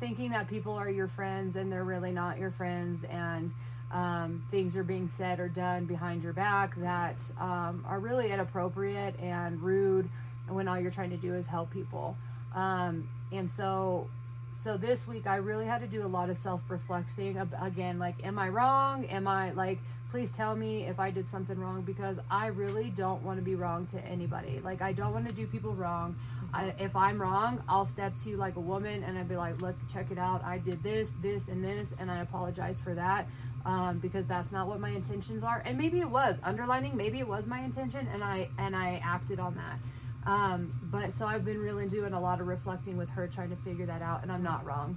thinking 0.00 0.30
that 0.30 0.48
people 0.48 0.74
are 0.74 0.90
your 0.90 1.08
friends 1.08 1.56
and 1.56 1.72
they're 1.72 1.84
really 1.84 2.12
not 2.12 2.38
your 2.38 2.50
friends 2.50 3.04
and 3.04 3.52
um, 3.90 4.44
things 4.50 4.76
are 4.76 4.84
being 4.84 5.08
said 5.08 5.40
or 5.40 5.48
done 5.48 5.86
behind 5.86 6.22
your 6.22 6.34
back 6.34 6.76
that 6.76 7.22
um, 7.40 7.84
are 7.86 7.98
really 7.98 8.30
inappropriate 8.30 9.18
and 9.20 9.62
rude 9.62 10.08
when 10.48 10.68
all 10.68 10.78
you're 10.78 10.90
trying 10.90 11.10
to 11.10 11.16
do 11.16 11.34
is 11.34 11.46
help 11.46 11.70
people 11.70 12.16
um, 12.58 13.08
and 13.30 13.48
so 13.48 14.08
so 14.52 14.76
this 14.76 15.06
week 15.06 15.28
I 15.28 15.36
really 15.36 15.66
had 15.66 15.80
to 15.82 15.86
do 15.86 16.04
a 16.04 16.08
lot 16.08 16.30
of 16.30 16.36
self-reflecting 16.36 17.38
again 17.62 17.98
like 17.98 18.16
am 18.24 18.38
I 18.38 18.48
wrong? 18.48 19.04
Am 19.06 19.28
I 19.28 19.52
like 19.52 19.78
please 20.10 20.34
tell 20.34 20.56
me 20.56 20.84
if 20.84 20.98
I 20.98 21.10
did 21.10 21.28
something 21.28 21.58
wrong 21.58 21.82
because 21.82 22.18
I 22.30 22.46
really 22.46 22.90
don't 22.90 23.22
want 23.22 23.38
to 23.38 23.44
be 23.44 23.54
wrong 23.54 23.84
to 23.86 24.00
anybody. 24.04 24.58
Like 24.64 24.82
I 24.82 24.92
don't 24.92 25.12
want 25.12 25.28
to 25.28 25.34
do 25.34 25.46
people 25.46 25.74
wrong. 25.74 26.16
I, 26.52 26.74
if 26.80 26.96
I'm 26.96 27.20
wrong 27.20 27.62
I'll 27.68 27.84
step 27.84 28.12
to 28.24 28.36
like 28.36 28.56
a 28.56 28.60
woman 28.60 29.04
and 29.04 29.16
I'd 29.16 29.28
be 29.28 29.36
like 29.36 29.62
look 29.62 29.76
check 29.92 30.10
it 30.10 30.18
out. 30.18 30.42
I 30.42 30.58
did 30.58 30.82
this 30.82 31.12
this 31.22 31.46
and 31.46 31.62
this 31.62 31.92
and 32.00 32.10
I 32.10 32.22
apologize 32.22 32.80
for 32.80 32.94
that 32.94 33.28
um, 33.66 33.98
because 33.98 34.26
that's 34.26 34.50
not 34.50 34.66
what 34.66 34.80
my 34.80 34.90
intentions 34.90 35.44
are. 35.44 35.62
And 35.64 35.78
maybe 35.78 36.00
it 36.00 36.10
was 36.10 36.38
underlining 36.42 36.96
maybe 36.96 37.20
it 37.20 37.28
was 37.28 37.46
my 37.46 37.60
intention 37.60 38.08
and 38.12 38.24
I 38.24 38.48
and 38.58 38.74
I 38.74 39.00
acted 39.04 39.38
on 39.38 39.54
that 39.54 39.78
um, 40.28 40.72
but 40.84 41.12
so 41.12 41.26
I've 41.26 41.44
been 41.44 41.58
really 41.58 41.88
doing 41.88 42.12
a 42.12 42.20
lot 42.20 42.40
of 42.40 42.46
reflecting 42.46 42.96
with 42.96 43.08
her, 43.10 43.26
trying 43.26 43.50
to 43.50 43.56
figure 43.56 43.86
that 43.86 44.02
out, 44.02 44.22
and 44.22 44.30
I'm 44.30 44.42
not 44.42 44.64
wrong. 44.66 44.96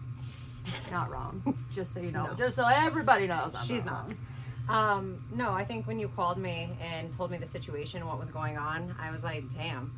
Not 0.91 1.09
wrong. 1.09 1.55
Just 1.73 1.93
so 1.93 1.99
you 2.01 2.11
know. 2.11 2.27
No. 2.27 2.33
Just 2.35 2.55
so 2.55 2.65
everybody 2.67 3.25
knows. 3.27 3.53
I'm 3.55 3.65
She's 3.65 3.85
not. 3.85 4.11
Um, 4.69 5.23
no, 5.33 5.51
I 5.51 5.63
think 5.65 5.87
when 5.87 5.99
you 5.99 6.07
called 6.09 6.37
me 6.37 6.69
and 6.81 7.15
told 7.17 7.31
me 7.31 7.37
the 7.37 7.47
situation, 7.47 8.05
what 8.05 8.19
was 8.19 8.29
going 8.29 8.57
on, 8.57 8.95
I 8.99 9.09
was 9.09 9.23
like, 9.23 9.51
damn. 9.53 9.91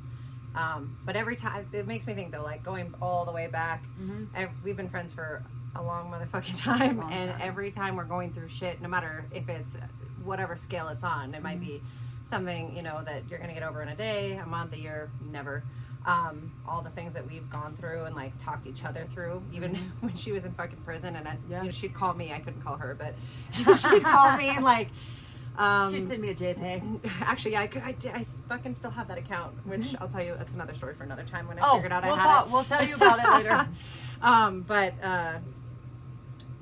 Um, 0.55 0.97
but 1.05 1.15
every 1.15 1.35
time, 1.35 1.67
it 1.73 1.87
makes 1.87 2.05
me 2.07 2.13
think 2.13 2.31
though, 2.31 2.43
like 2.43 2.63
going 2.63 2.93
all 3.01 3.25
the 3.25 3.31
way 3.31 3.47
back, 3.47 3.83
Mhm. 3.99 4.27
I, 4.35 4.47
we've 4.63 4.77
been 4.77 4.89
friends 4.89 5.11
for 5.13 5.43
a 5.75 5.81
long 5.83 6.11
motherfucking 6.11 6.59
time, 6.61 6.97
Long 6.99 7.11
and 7.11 7.31
time. 7.31 7.41
every 7.43 7.71
time 7.71 7.95
we're 7.95 8.03
going 8.05 8.31
through 8.33 8.49
shit, 8.49 8.79
no 8.81 8.87
matter 8.87 9.25
if 9.33 9.49
it's 9.49 9.75
whatever 10.23 10.55
scale 10.55 10.87
it's 10.89 11.03
on, 11.03 11.33
it 11.33 11.41
might 11.41 11.59
Mm-hmm. 11.59 11.65
be 11.77 11.81
something 12.25 12.75
you 12.75 12.81
know 12.81 13.01
that 13.05 13.23
you're 13.29 13.39
gonna 13.39 13.53
get 13.53 13.63
over 13.63 13.81
in 13.81 13.89
a 13.89 13.95
day, 13.95 14.33
a 14.37 14.45
month, 14.45 14.73
a 14.73 14.79
year, 14.79 15.09
never. 15.31 15.63
Um, 16.05 16.51
all 16.67 16.81
the 16.81 16.89
things 16.89 17.13
that 17.13 17.25
we've 17.25 17.49
gone 17.49 17.77
through 17.79 18.03
and 18.03 18.13
like 18.15 18.33
talked 18.43 18.67
each 18.67 18.83
other 18.83 19.07
through, 19.13 19.41
even 19.53 19.75
when 20.01 20.15
she 20.15 20.31
was 20.33 20.43
in 20.45 20.51
fucking 20.53 20.77
prison, 20.85 21.15
and 21.15 21.27
I, 21.27 21.31
Mm-hmm. 21.33 21.51
Yeah. 21.51 21.59
you 21.59 21.65
know, 21.65 21.71
she'd 21.71 21.93
call 21.93 22.13
me. 22.13 22.33
I 22.33 22.39
couldn't 22.39 22.61
call 22.61 22.75
her, 22.77 22.95
but 22.97 23.13
she'd 23.77 24.03
call 24.03 24.35
me 24.37 24.49
and 24.49 24.63
like. 24.65 24.89
Um, 25.57 25.93
She 25.93 26.01
sent 26.01 26.19
me 26.19 26.29
a 26.29 26.35
JPEG. 26.35 27.11
Actually, 27.21 27.51
yeah, 27.51 27.61
I, 27.61 27.67
could, 27.67 27.83
I, 27.83 27.95
I 28.11 28.23
fucking 28.49 28.73
still 28.73 28.89
have 28.89 29.07
that 29.07 29.19
account, 29.19 29.53
which 29.67 29.95
I'll 30.01 30.07
tell 30.07 30.23
you. 30.23 30.33
That's 30.35 30.55
another 30.55 30.73
story 30.73 30.95
for 30.95 31.03
another 31.03 31.23
time 31.23 31.47
when 31.47 31.59
I 31.59 31.61
Mm-hmm. 31.61 31.69
Oh, 31.71 31.75
figured 31.75 31.91
out 31.91 32.03
we'll 32.03 32.13
I 32.13 32.17
had 32.17 32.25
talk. 32.25 32.45
it. 32.47 32.51
We'll 32.51 32.63
tell 32.63 32.83
you 32.83 32.95
about 32.95 33.19
it 33.19 33.29
later. 33.31 33.69
um, 34.23 34.61
but 34.67 34.93
uh, 35.03 35.37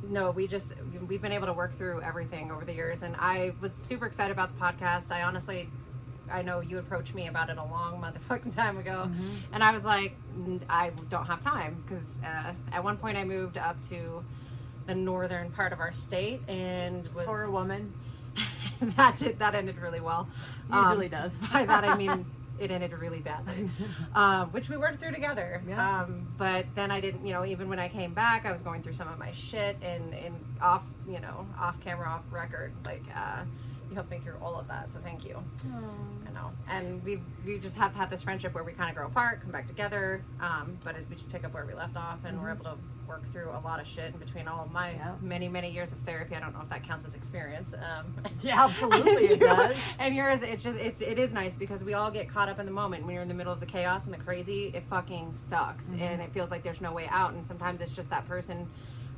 no, 0.10 0.32
we 0.32 0.48
just 0.48 0.74
we've 1.08 1.22
been 1.22 1.32
able 1.32 1.48
to 1.48 1.54
work 1.54 1.78
through 1.78 2.02
everything 2.02 2.52
over 2.52 2.66
the 2.66 2.74
years, 2.74 3.04
and 3.04 3.16
I 3.18 3.54
was 3.62 3.74
super 3.74 4.06
excited 4.06 4.32
about 4.32 4.54
the 4.58 4.60
podcast. 4.64 5.12
I 5.12 5.24
honestly, 5.24 5.70
I 6.32 6.42
know 6.42 6.60
you 6.62 6.80
approached 6.80 7.14
me 7.14 7.28
about 7.28 7.50
it 7.50 7.58
a 7.58 7.64
long 7.64 8.02
motherfucking 8.02 8.56
time 8.64 8.78
ago, 8.78 9.06
Mm-hmm. 9.08 9.54
and 9.54 9.64
I 9.64 9.72
was 9.72 9.86
like, 9.86 10.16
I 10.70 10.92
don't 11.10 11.26
have 11.26 11.42
time 11.42 11.84
because 11.86 12.14
uh, 12.26 12.54
at 12.72 12.84
one 12.84 12.98
point 12.98 13.18
I 13.18 13.24
moved 13.24 13.58
up 13.58 13.78
to 13.90 14.24
the 14.88 14.96
northern 14.96 15.52
part 15.52 15.72
of 15.74 15.80
our 15.80 15.92
state 15.94 16.42
and 16.48 17.08
was 17.14 17.26
For 17.26 17.44
a 17.44 17.52
woman, 17.52 17.94
that 18.82 19.18
did 19.20 19.38
that 19.40 19.54
ended 19.56 19.78
really 19.78 20.00
well. 20.00 20.28
Usually 20.74 21.06
Um, 21.06 21.12
does. 21.12 21.38
By 21.54 21.66
that 21.66 21.84
I 21.84 21.96
mean 22.04 22.26
it 22.62 22.70
ended 22.70 22.94
really 22.94 23.20
badly, 23.20 23.70
um, 24.16 24.50
which 24.52 24.70
we 24.70 24.78
worked 24.78 25.02
through 25.02 25.12
together. 25.12 25.62
Yeah. 25.68 26.02
Um, 26.02 26.28
but 26.38 26.66
then 26.76 26.92
I 26.92 27.02
didn't, 27.02 27.26
you 27.26 27.34
know, 27.34 27.44
even 27.44 27.68
when 27.68 27.80
I 27.80 27.90
came 27.90 28.14
back, 28.14 28.46
I 28.46 28.52
was 28.52 28.62
going 28.62 28.84
through 28.84 28.94
some 28.94 29.08
of 29.08 29.18
my 29.18 29.32
shit 29.32 29.78
and 29.82 30.14
and 30.14 30.36
off, 30.62 30.84
you 31.10 31.20
know, 31.20 31.48
off 31.60 31.80
camera, 31.82 32.08
off 32.08 32.22
record. 32.30 32.72
Like 32.86 33.04
uh, 33.16 33.44
you 33.92 33.96
helped 33.96 34.10
me 34.10 34.20
through 34.24 34.38
all 34.42 34.58
of 34.58 34.68
that, 34.70 34.90
so 34.90 35.00
thank 35.04 35.26
you. 35.26 35.38
I 35.66 36.32
know. 36.32 36.52
And 36.70 37.04
we 37.04 37.20
we 37.46 37.60
just 37.60 37.76
have 37.78 37.94
had 37.94 38.10
this 38.10 38.22
friendship 38.22 38.54
where 38.56 38.64
we 38.64 38.72
kind 38.72 38.90
of 38.90 38.96
grow 38.96 39.08
apart, 39.08 39.42
come 39.42 39.52
back 39.52 39.68
together, 39.68 40.24
um, 40.40 40.78
but 40.84 40.96
it, 40.96 41.06
we 41.10 41.16
just 41.18 41.30
pick 41.32 41.44
up 41.44 41.54
where 41.54 41.66
we 41.66 41.74
left 41.74 41.98
off, 41.98 42.20
and 42.24 42.42
we're 42.42 42.52
able 42.52 42.64
to 42.64 42.76
work 43.08 43.30
through 43.34 43.50
a 43.50 43.60
lot 43.60 43.82
of 43.82 43.86
shit 43.88 44.14
in 44.14 44.18
between 44.20 44.48
all 44.48 44.64
of 44.64 44.72
my 44.72 44.92
Mm-hmm. 44.92 45.00
Yeah. 45.00 45.14
many 45.22 45.50
many 45.50 45.70
years 45.72 45.92
of 45.92 45.98
therapy. 46.00 46.36
I 46.36 46.40
don't 46.40 46.54
know 46.54 46.62
if 46.62 46.70
that 46.70 46.88
counts 46.88 47.06
as 47.06 47.14
experience. 47.16 47.74
Um, 47.74 48.16
Yeah, 48.42 48.64
absolutely 48.64 49.26
it 49.28 49.40
does. 49.42 49.76
and 50.00 50.16
yours, 50.16 50.42
it's 50.42 50.64
just 50.64 50.80
it's 50.80 51.02
it 51.02 51.20
is 51.20 51.34
nice 51.34 51.56
because 51.58 51.84
we 51.84 51.94
all 51.94 52.10
get 52.12 52.30
caught 52.30 52.48
up 52.48 52.60
in 52.60 52.66
the 52.66 52.72
moment 52.72 53.04
when 53.06 53.14
you're 53.14 53.22
in 53.24 53.28
the 53.28 53.34
middle 53.34 53.52
of 53.52 53.60
the 53.60 53.66
chaos 53.66 54.06
and 54.06 54.14
the 54.14 54.18
crazy. 54.18 54.72
It 54.74 54.84
fucking 54.90 55.34
sucks, 55.34 55.90
Mm-hmm. 55.90 56.02
and 56.02 56.22
it 56.22 56.32
feels 56.34 56.50
like 56.50 56.64
there's 56.64 56.80
no 56.82 56.94
way 56.94 57.08
out. 57.10 57.34
And 57.34 57.46
sometimes 57.46 57.82
it's 57.82 57.94
just 57.96 58.10
that 58.12 58.26
person 58.28 58.68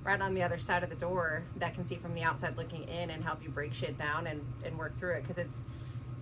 right 0.03 0.19
on 0.21 0.33
the 0.33 0.43
other 0.43 0.57
side 0.57 0.83
of 0.83 0.89
the 0.89 0.95
door 0.95 1.43
that 1.57 1.73
can 1.73 1.83
see 1.85 1.95
from 1.95 2.13
the 2.13 2.23
outside 2.23 2.57
looking 2.57 2.83
in 2.87 3.09
and 3.09 3.23
help 3.23 3.41
you 3.43 3.49
break 3.49 3.73
shit 3.73 3.97
down 3.97 4.27
and 4.27 4.41
and 4.65 4.77
work 4.77 4.97
through 4.99 5.13
it 5.13 5.21
because 5.21 5.37
it's 5.37 5.63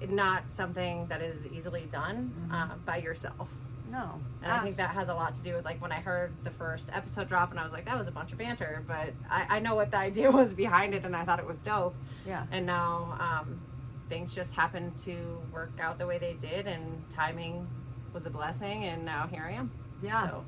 not 0.09 0.43
something 0.51 1.05
that 1.07 1.21
is 1.21 1.45
easily 1.47 1.87
done 1.91 2.31
uh, 2.51 2.75
by 2.85 2.97
yourself. 2.97 3.49
no. 3.91 4.19
And 4.41 4.51
I 4.51 4.59
think 4.63 4.77
that 4.77 4.89
has 4.91 5.09
a 5.09 5.13
lot 5.13 5.35
to 5.35 5.41
do 5.43 5.53
with 5.53 5.63
like 5.65 5.79
when 5.81 5.91
I 5.91 5.99
heard 5.99 6.31
the 6.43 6.49
first 6.51 6.89
episode 6.91 7.27
drop 7.27 7.51
and 7.51 7.59
I 7.59 7.63
was 7.63 7.71
like, 7.71 7.85
that 7.85 7.97
was 7.97 8.07
a 8.07 8.11
bunch 8.11 8.31
of 8.31 8.39
banter, 8.39 8.83
but 8.87 9.13
I, 9.29 9.57
I 9.57 9.59
know 9.59 9.75
what 9.75 9.91
the 9.91 9.97
idea 10.09 10.31
was 10.31 10.53
behind 10.55 10.95
it 10.95 11.05
and 11.05 11.15
I 11.15 11.23
thought 11.23 11.37
it 11.39 11.45
was 11.45 11.59
dope. 11.59 11.95
yeah. 12.25 12.45
And 12.51 12.65
now 12.65 13.15
um, 13.19 13.61
things 14.09 14.33
just 14.33 14.53
happened 14.55 14.97
to 15.05 15.15
work 15.53 15.71
out 15.79 15.99
the 15.99 16.07
way 16.07 16.17
they 16.17 16.33
did, 16.41 16.65
and 16.67 17.03
timing 17.13 17.67
was 18.13 18.25
a 18.25 18.29
blessing. 18.29 18.85
And 18.85 19.05
now 19.05 19.27
here 19.27 19.43
I 19.47 19.51
am. 19.53 19.71
Yeah. 20.03 20.27
So, 20.29 20.45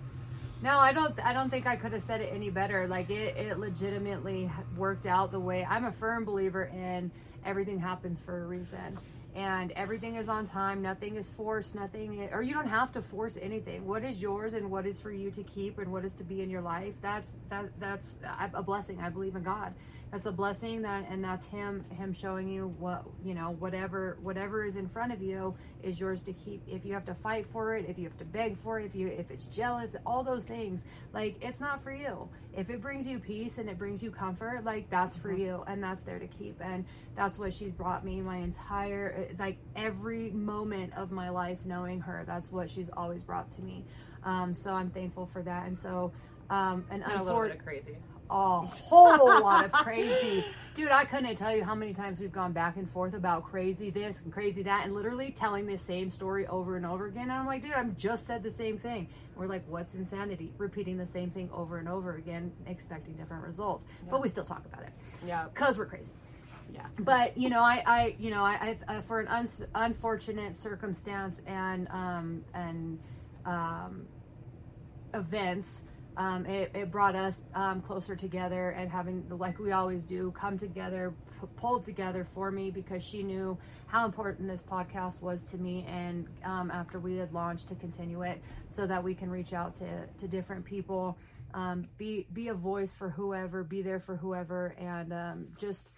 No, 0.63 0.79
I 0.79 0.93
don't. 0.93 1.19
I 1.19 1.33
don't 1.33 1.49
think 1.49 1.67
I 1.67 1.75
could 1.75 1.91
have 1.91 2.03
said 2.03 2.21
it 2.21 2.31
any 2.33 2.49
better. 2.49 2.87
Like 2.87 3.09
it, 3.09 3.35
it 3.35 3.59
legitimately 3.59 4.49
worked 4.77 5.05
out 5.05 5.29
the 5.29 5.39
way 5.39 5.67
I'm 5.69 5.83
a 5.83 5.91
firm 5.91 6.23
believer 6.23 6.63
in. 6.73 7.11
Everything 7.45 7.77
happens 7.77 8.21
for 8.21 8.43
a 8.43 8.47
reason, 8.47 8.97
and 9.35 9.73
everything 9.73 10.15
is 10.15 10.29
on 10.29 10.47
time. 10.47 10.81
Nothing 10.81 11.17
is 11.17 11.29
forced. 11.29 11.75
Nothing, 11.75 12.29
or 12.31 12.41
you 12.41 12.53
don't 12.53 12.69
have 12.69 12.93
to 12.93 13.01
force 13.01 13.37
anything. 13.41 13.85
What 13.85 14.05
is 14.05 14.21
yours 14.21 14.53
and 14.53 14.71
what 14.71 14.85
is 14.85 15.01
for 15.01 15.11
you 15.11 15.31
to 15.31 15.43
keep 15.43 15.79
and 15.79 15.91
what 15.91 16.05
is 16.05 16.13
to 16.13 16.23
be 16.23 16.41
in 16.41 16.49
your 16.49 16.61
life? 16.61 16.93
That's 17.01 17.33
that. 17.49 17.65
That's 17.81 18.07
a 18.53 18.63
blessing. 18.63 19.01
I 19.01 19.09
believe 19.09 19.35
in 19.35 19.43
God. 19.43 19.73
That's 20.13 20.27
a 20.27 20.31
blessing. 20.31 20.83
That 20.83 21.07
and 21.09 21.23
that's 21.23 21.47
Him. 21.47 21.83
Him 21.89 22.13
showing 22.13 22.47
you 22.47 22.75
what 22.77 23.03
you 23.25 23.33
know. 23.33 23.55
Whatever 23.57 24.19
whatever 24.21 24.63
is 24.63 24.75
in 24.75 24.87
front 24.87 25.11
of 25.11 25.23
you 25.23 25.55
is 25.81 25.99
yours 25.99 26.21
to 26.21 26.33
keep. 26.33 26.61
If 26.67 26.85
you 26.85 26.93
have 26.93 27.05
to 27.05 27.15
fight 27.15 27.47
for 27.51 27.75
it, 27.75 27.85
if 27.89 27.97
you 27.97 28.03
have 28.03 28.17
to 28.19 28.25
beg 28.25 28.55
for 28.55 28.79
it, 28.79 28.85
if 28.85 28.93
you 28.93 29.07
if 29.07 29.31
it's 29.31 29.45
jealous, 29.45 29.95
all 30.05 30.23
those 30.23 30.43
things, 30.43 30.85
like 31.13 31.35
it's 31.41 31.59
not 31.59 31.83
for 31.83 31.91
you. 31.91 32.29
If 32.55 32.69
it 32.69 32.79
brings 32.79 33.07
you 33.07 33.17
peace 33.17 33.57
and 33.57 33.67
it 33.67 33.79
brings 33.79 34.03
you 34.03 34.11
comfort, 34.11 34.63
like 34.63 34.87
that's 34.91 35.17
for 35.17 35.31
you 35.33 35.63
and 35.65 35.83
that's 35.83 36.03
there 36.03 36.19
to 36.19 36.27
keep. 36.27 36.61
And 36.61 36.85
that's 37.15 37.39
what 37.39 37.51
she's 37.51 37.71
brought 37.71 38.05
me 38.05 38.21
my 38.21 38.37
entire 38.37 39.29
like 39.39 39.57
every 39.75 40.29
moment 40.29 40.93
of 40.95 41.11
my 41.11 41.29
life 41.29 41.57
knowing 41.65 41.99
her. 42.01 42.23
That's 42.27 42.51
what 42.51 42.69
she's 42.69 42.91
always 42.95 43.23
brought 43.23 43.49
to 43.53 43.63
me. 43.63 43.83
Um, 44.23 44.53
so 44.53 44.73
I'm 44.73 44.91
thankful 44.91 45.25
for 45.25 45.41
that. 45.41 45.65
And 45.65 45.75
so 45.75 46.11
um 46.51 46.85
and 46.91 47.01
and 47.03 47.13
a 47.13 47.23
little 47.23 47.41
bit 47.41 47.55
of 47.55 47.63
crazy. 47.63 47.97
A 48.29 48.59
whole 48.61 49.41
lot 49.41 49.65
of 49.65 49.71
crazy. 49.71 50.45
Dude, 50.75 50.89
I 50.89 51.05
couldn't 51.05 51.35
tell 51.35 51.55
you 51.55 51.63
how 51.63 51.75
many 51.75 51.93
times 51.93 52.19
we've 52.19 52.31
gone 52.31 52.51
back 52.51 52.77
and 52.77 52.89
forth 52.89 53.13
about 53.13 53.43
crazy 53.43 53.91
this 53.91 54.21
and 54.21 54.33
crazy 54.33 54.63
that 54.63 54.85
and 54.85 54.95
literally 54.95 55.29
telling 55.31 55.67
the 55.67 55.77
same 55.77 56.09
story 56.09 56.47
over 56.47 56.77
and 56.77 56.85
over 56.85 57.05
again. 57.05 57.23
And 57.23 57.33
I'm 57.33 57.45
like, 57.45 57.61
dude, 57.61 57.73
I've 57.73 57.95
just 57.95 58.25
said 58.25 58.41
the 58.41 58.49
same 58.49 58.79
thing. 58.79 59.01
And 59.01 59.35
we're 59.37 59.45
like, 59.45 59.63
what's 59.67 59.93
insanity? 59.93 60.51
Repeating 60.57 60.97
the 60.97 61.05
same 61.05 61.29
thing 61.29 61.47
over 61.53 61.77
and 61.77 61.87
over 61.87 62.15
again, 62.15 62.51
expecting 62.65 63.13
different 63.13 63.45
results. 63.45 63.85
But 64.09 64.21
we 64.23 64.29
still 64.29 64.43
talk 64.45 64.65
about 64.65 64.81
it 64.81 64.93
Yeah. 65.27 65.45
because 65.53 65.77
we're 65.77 65.85
crazy. 65.85 66.09
Yeah. 66.73 66.87
But 66.99 67.37
you 67.37 67.49
know, 67.49 67.59
I, 67.61 67.83
I 67.85 68.15
you 68.17 68.31
know, 68.31 68.43
I, 68.43 68.75
I 68.87 68.95
uh, 68.95 69.01
for 69.03 69.19
an 69.19 69.27
uns 69.27 69.61
unfortunate 69.75 70.55
circumstance 70.55 71.39
and 71.45 71.87
um 71.89 72.43
and 72.55 72.97
um 73.45 74.07
events, 75.13 75.81
um, 76.17 76.45
it, 76.45 76.71
it 76.75 76.91
brought 76.91 77.15
us 77.15 77.43
um, 77.55 77.81
closer 77.81 78.15
together 78.15 78.69
and 78.69 78.89
having 78.89 79.25
like 79.29 79.59
we 79.59 79.71
always 79.71 80.05
do 80.05 80.31
come 80.31 80.57
together, 80.57 81.13
p- 81.41 81.47
pulled 81.55 81.83
together 81.83 82.23
for 82.23 82.51
me 82.51 82.71
because 82.71 83.03
she 83.03 83.23
knew 83.23 83.57
how 83.87 84.05
important 84.05 84.47
this 84.47 84.61
podcast 84.61 85.21
was 85.21 85.43
to 85.43 85.57
me. 85.57 85.85
And 85.87 86.27
um, 86.43 86.71
after 86.71 86.99
we 86.99 87.17
had 87.17 87.33
launched, 87.33 87.67
to 87.69 87.75
continue 87.75 88.23
it 88.23 88.41
so 88.69 88.85
that 88.87 89.03
we 89.03 89.15
can 89.15 89.29
reach 89.29 89.53
out 89.53 89.75
to 89.75 90.05
to 90.17 90.27
different 90.27 90.65
people. 90.65 91.17
Um, 91.53 91.87
be 91.97 92.27
be 92.33 92.47
a 92.47 92.53
voice 92.53 92.95
for 92.95 93.09
whoever, 93.09 93.63
be 93.63 93.81
there 93.81 93.99
for 93.99 94.15
whoever, 94.15 94.75
and 94.79 95.13
um, 95.13 95.47
just 95.59 95.91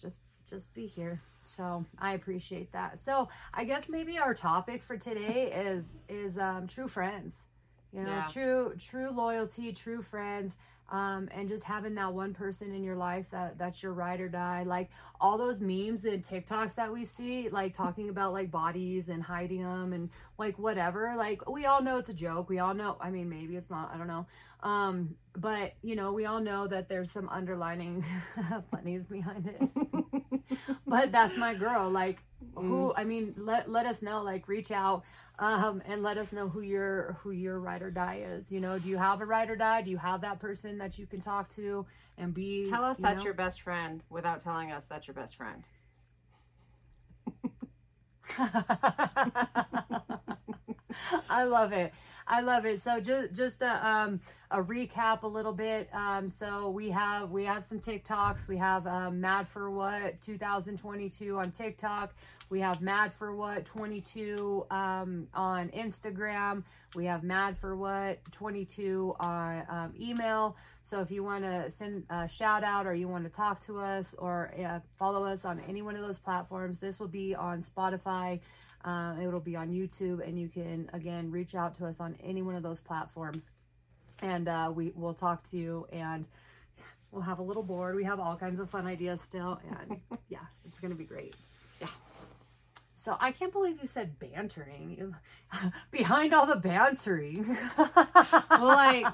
just 0.00 0.18
just 0.48 0.72
be 0.74 0.86
here 0.86 1.22
so 1.44 1.84
i 1.98 2.12
appreciate 2.12 2.70
that 2.72 3.00
so 3.00 3.28
i 3.52 3.64
guess 3.64 3.88
maybe 3.88 4.16
our 4.16 4.32
topic 4.32 4.82
for 4.82 4.96
today 4.96 5.52
is 5.52 5.98
is 6.08 6.38
um 6.38 6.66
true 6.66 6.86
friends 6.86 7.44
you 7.92 8.00
know 8.02 8.08
Yeah. 8.10 8.24
true 8.26 8.74
true 8.78 9.10
loyalty 9.10 9.72
true 9.72 10.02
friends 10.02 10.56
um 10.90 11.28
and 11.32 11.48
just 11.48 11.64
having 11.64 11.94
that 11.94 12.12
one 12.12 12.34
person 12.34 12.74
in 12.74 12.82
your 12.84 12.96
life 12.96 13.26
that 13.30 13.56
that's 13.58 13.82
your 13.82 13.92
ride 13.92 14.20
or 14.20 14.28
die. 14.28 14.62
Like 14.64 14.90
all 15.20 15.38
those 15.38 15.60
memes 15.60 16.04
and 16.04 16.22
tiktoks 16.22 16.74
that 16.74 16.92
we 16.92 17.04
see 17.04 17.48
like 17.48 17.72
talking 17.74 18.08
about 18.10 18.32
like 18.32 18.50
bodies 18.50 19.08
and 19.08 19.22
hiding 19.22 19.62
them 19.62 19.92
and 19.92 20.10
like 20.38 20.58
whatever 20.58 21.14
like 21.16 21.48
we 21.48 21.64
all 21.66 21.82
know 21.82 21.98
it's 21.98 22.08
a 22.10 22.14
joke. 22.14 22.48
We 22.50 22.58
all 22.58 22.74
know 22.74 22.96
i 23.00 23.10
mean 23.10 23.28
maybe 23.28 23.56
it's 23.56 23.70
not 23.70 23.90
i 23.94 23.96
don't 23.98 24.08
know. 24.08 24.26
Um 24.62 25.16
but 25.36 25.74
you 25.82 25.96
know 25.96 26.12
we 26.12 26.26
all 26.26 26.40
know 26.40 26.66
that 26.66 26.88
there's 26.88 27.10
some 27.10 27.28
underlining 27.30 28.04
funnies 28.70 29.04
behind 29.06 29.46
it. 29.48 30.40
But 30.86 31.12
that's 31.12 31.36
my 31.36 31.54
girl. 31.54 31.90
Like 31.90 32.22
who 32.54 32.92
I 32.94 33.04
mean, 33.04 33.34
let 33.36 33.68
let 33.70 33.86
us 33.86 34.02
know. 34.02 34.22
Like, 34.22 34.48
reach 34.48 34.70
out 34.70 35.04
um, 35.42 35.82
and 35.86 36.02
let 36.04 36.18
us 36.18 36.32
know 36.32 36.48
who 36.48 36.60
your 36.60 37.18
who 37.20 37.32
your 37.32 37.58
ride 37.58 37.82
or 37.82 37.90
die 37.90 38.24
is. 38.24 38.52
You 38.52 38.60
know, 38.60 38.78
do 38.78 38.88
you 38.88 38.96
have 38.96 39.20
a 39.20 39.26
ride 39.26 39.50
or 39.50 39.56
die? 39.56 39.82
Do 39.82 39.90
you 39.90 39.98
have 39.98 40.20
that 40.20 40.38
person 40.38 40.78
that 40.78 40.98
you 40.98 41.06
can 41.06 41.20
talk 41.20 41.48
to 41.56 41.84
and 42.16 42.32
be? 42.32 42.66
Tell 42.70 42.84
us 42.84 43.00
you 43.00 43.02
that's 43.02 43.18
know? 43.18 43.24
your 43.24 43.34
best 43.34 43.60
friend 43.62 44.00
without 44.08 44.40
telling 44.40 44.70
us 44.70 44.86
that's 44.86 45.08
your 45.08 45.14
best 45.14 45.36
friend. 45.36 45.64
I 51.32 51.44
love 51.44 51.72
it. 51.72 51.92
I 52.26 52.40
love 52.40 52.66
it. 52.66 52.80
So 52.80 53.00
just 53.00 53.32
just 53.32 53.62
a 53.62 53.86
um 53.86 54.20
a 54.50 54.62
recap 54.62 55.22
a 55.22 55.26
little 55.26 55.52
bit. 55.52 55.88
Um 55.92 56.28
so 56.28 56.68
we 56.68 56.90
have 56.90 57.30
we 57.30 57.44
have 57.44 57.64
some 57.64 57.80
TikToks. 57.80 58.48
We 58.48 58.58
have 58.58 58.86
um, 58.86 59.20
Mad 59.20 59.48
for 59.48 59.70
What 59.70 60.20
2022 60.20 61.38
on 61.38 61.50
TikTok. 61.50 62.14
We 62.50 62.60
have 62.60 62.82
Mad 62.82 63.14
for 63.14 63.34
What 63.34 63.64
22 63.64 64.66
um 64.70 65.26
on 65.34 65.70
Instagram. 65.70 66.64
We 66.94 67.06
have 67.06 67.22
Mad 67.22 67.56
for 67.56 67.74
What 67.74 68.20
22 68.32 69.16
on 69.18 69.62
um, 69.70 69.94
email. 69.98 70.56
So 70.82 71.00
if 71.00 71.10
you 71.10 71.24
want 71.24 71.44
to 71.44 71.70
send 71.70 72.04
a 72.10 72.28
shout 72.28 72.62
out 72.62 72.86
or 72.86 72.94
you 72.94 73.08
want 73.08 73.24
to 73.24 73.30
talk 73.30 73.64
to 73.66 73.78
us 73.78 74.14
or 74.18 74.52
uh, 74.62 74.80
follow 74.98 75.24
us 75.24 75.44
on 75.46 75.60
any 75.68 75.80
one 75.80 75.96
of 75.96 76.02
those 76.02 76.18
platforms, 76.18 76.78
this 76.78 77.00
will 77.00 77.08
be 77.08 77.34
on 77.34 77.62
Spotify. 77.62 78.40
Uh, 78.84 79.14
it'll 79.22 79.40
be 79.40 79.56
on 79.56 79.70
YouTube, 79.70 80.26
and 80.26 80.38
you 80.38 80.48
can 80.48 80.90
again 80.92 81.30
reach 81.30 81.54
out 81.54 81.76
to 81.78 81.86
us 81.86 82.00
on 82.00 82.16
any 82.22 82.42
one 82.42 82.54
of 82.54 82.62
those 82.62 82.80
platforms, 82.80 83.50
and 84.22 84.48
uh, 84.48 84.72
we 84.74 84.92
will 84.94 85.14
talk 85.14 85.48
to 85.50 85.56
you. 85.56 85.86
And 85.92 86.26
we'll 87.10 87.22
have 87.22 87.38
a 87.38 87.42
little 87.42 87.62
board. 87.62 87.94
We 87.94 88.04
have 88.04 88.18
all 88.18 88.36
kinds 88.36 88.58
of 88.60 88.70
fun 88.70 88.86
ideas 88.86 89.20
still, 89.20 89.60
and 89.70 90.00
yeah, 90.28 90.38
it's 90.66 90.80
gonna 90.80 90.94
be 90.94 91.04
great. 91.04 91.36
Yeah. 91.80 91.88
So 92.96 93.16
I 93.20 93.32
can't 93.32 93.52
believe 93.52 93.80
you 93.82 93.88
said 93.88 94.18
bantering. 94.18 95.14
Behind 95.90 96.32
all 96.32 96.46
the 96.46 96.56
bantering. 96.56 97.56
Well, 97.76 98.66
like 98.66 99.06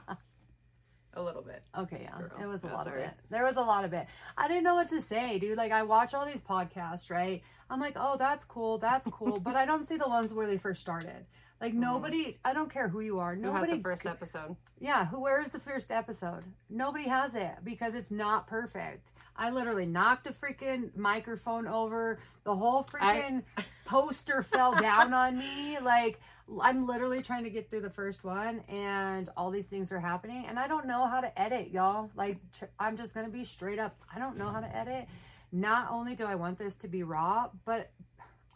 a 1.18 1.22
little 1.22 1.42
bit. 1.42 1.62
Okay, 1.76 2.00
yeah. 2.04 2.18
Girl. 2.18 2.30
It 2.42 2.46
was 2.46 2.64
a 2.64 2.68
Yeah, 2.68 2.75
lot 2.75 2.84
sorry. 2.84 3.02
of 3.02 3.08
it. 3.08 3.14
There 3.30 3.44
was 3.44 3.56
a 3.56 3.62
lot 3.62 3.84
of 3.84 3.92
it. 3.92 4.06
I 4.37 4.48
didn't 4.48 4.64
know 4.64 4.75
what 4.75 4.88
to 4.90 5.00
say, 5.00 5.38
dude. 5.38 5.58
Like 5.58 5.72
I 5.72 5.82
watch 5.82 6.14
all 6.14 6.25
these 6.25 6.40
podcasts, 6.40 7.10
right? 7.10 7.42
I'm 7.70 7.80
like, 7.80 7.94
oh, 7.96 8.16
that's 8.16 8.44
cool, 8.44 8.78
that's 8.78 9.06
cool, 9.12 9.38
but 9.40 9.56
I 9.56 9.66
don't 9.66 9.87
see 9.87 9.96
the 9.96 10.08
ones 10.08 10.32
where 10.32 10.46
they 10.46 10.58
first 10.58 10.80
started. 10.80 11.26
Like 11.60 11.75
nobody, 11.75 12.38
I 12.44 12.52
don't 12.52 12.70
care 12.72 12.87
who 12.88 13.00
you 13.00 13.18
are. 13.18 13.34
Mm-hmm. 13.34 13.44
Who 13.44 13.52
Nobody, 13.52 13.70
has 13.72 13.78
the 13.78 13.82
first 13.82 14.06
episode? 14.06 14.54
yeah. 14.78 15.06
Who? 15.06 15.20
Where 15.20 15.42
is 15.42 15.50
the 15.50 15.58
first 15.58 15.90
episode? 15.90 16.44
Nobody 16.70 17.08
has 17.08 17.34
it 17.34 17.50
because 17.64 17.94
it's 17.94 18.12
not 18.12 18.46
perfect. 18.46 19.10
I 19.37 19.50
literally 19.50 19.84
knocked 19.87 20.28
a 20.28 20.32
freaking 20.32 20.96
microphone 20.96 21.66
over. 21.66 22.20
The 22.44 22.54
whole 22.54 22.84
freaking 22.84 23.42
poster 23.87 24.44
fell 24.44 24.76
down 24.76 25.12
on 25.12 25.37
me. 25.37 25.78
Like 25.82 26.20
I'm 26.62 26.87
literally 26.87 27.23
trying 27.23 27.45
to 27.45 27.50
get 27.50 27.69
through 27.71 27.83
the 27.83 27.90
first 27.90 28.25
one, 28.25 28.61
and 28.69 29.28
all 29.37 29.50
these 29.50 29.67
things 29.67 29.93
are 29.93 30.00
happening, 30.00 30.47
and 30.49 30.59
I 30.59 30.67
don't 30.67 30.87
know 30.87 31.07
how 31.07 31.21
to 31.21 31.38
edit, 31.40 31.71
y'all. 31.71 32.11
Like 32.14 32.38
tr- 32.52 32.64
I'm 32.78 32.97
just 32.97 33.14
gonna 33.14 33.28
be 33.28 33.45
straight 33.45 33.78
up. 33.78 33.97
I 34.14 34.19
don't 34.19 34.37
know 34.38 34.49
how 34.49 34.61
to 34.61 34.76
edit. 34.76 35.07
Not 35.52 35.88
only 35.90 36.14
do 36.14 36.25
I 36.25 36.35
want 36.35 36.59
this 36.59 36.75
to 36.76 36.88
be 36.88 37.02
raw, 37.02 37.49
but 37.64 37.90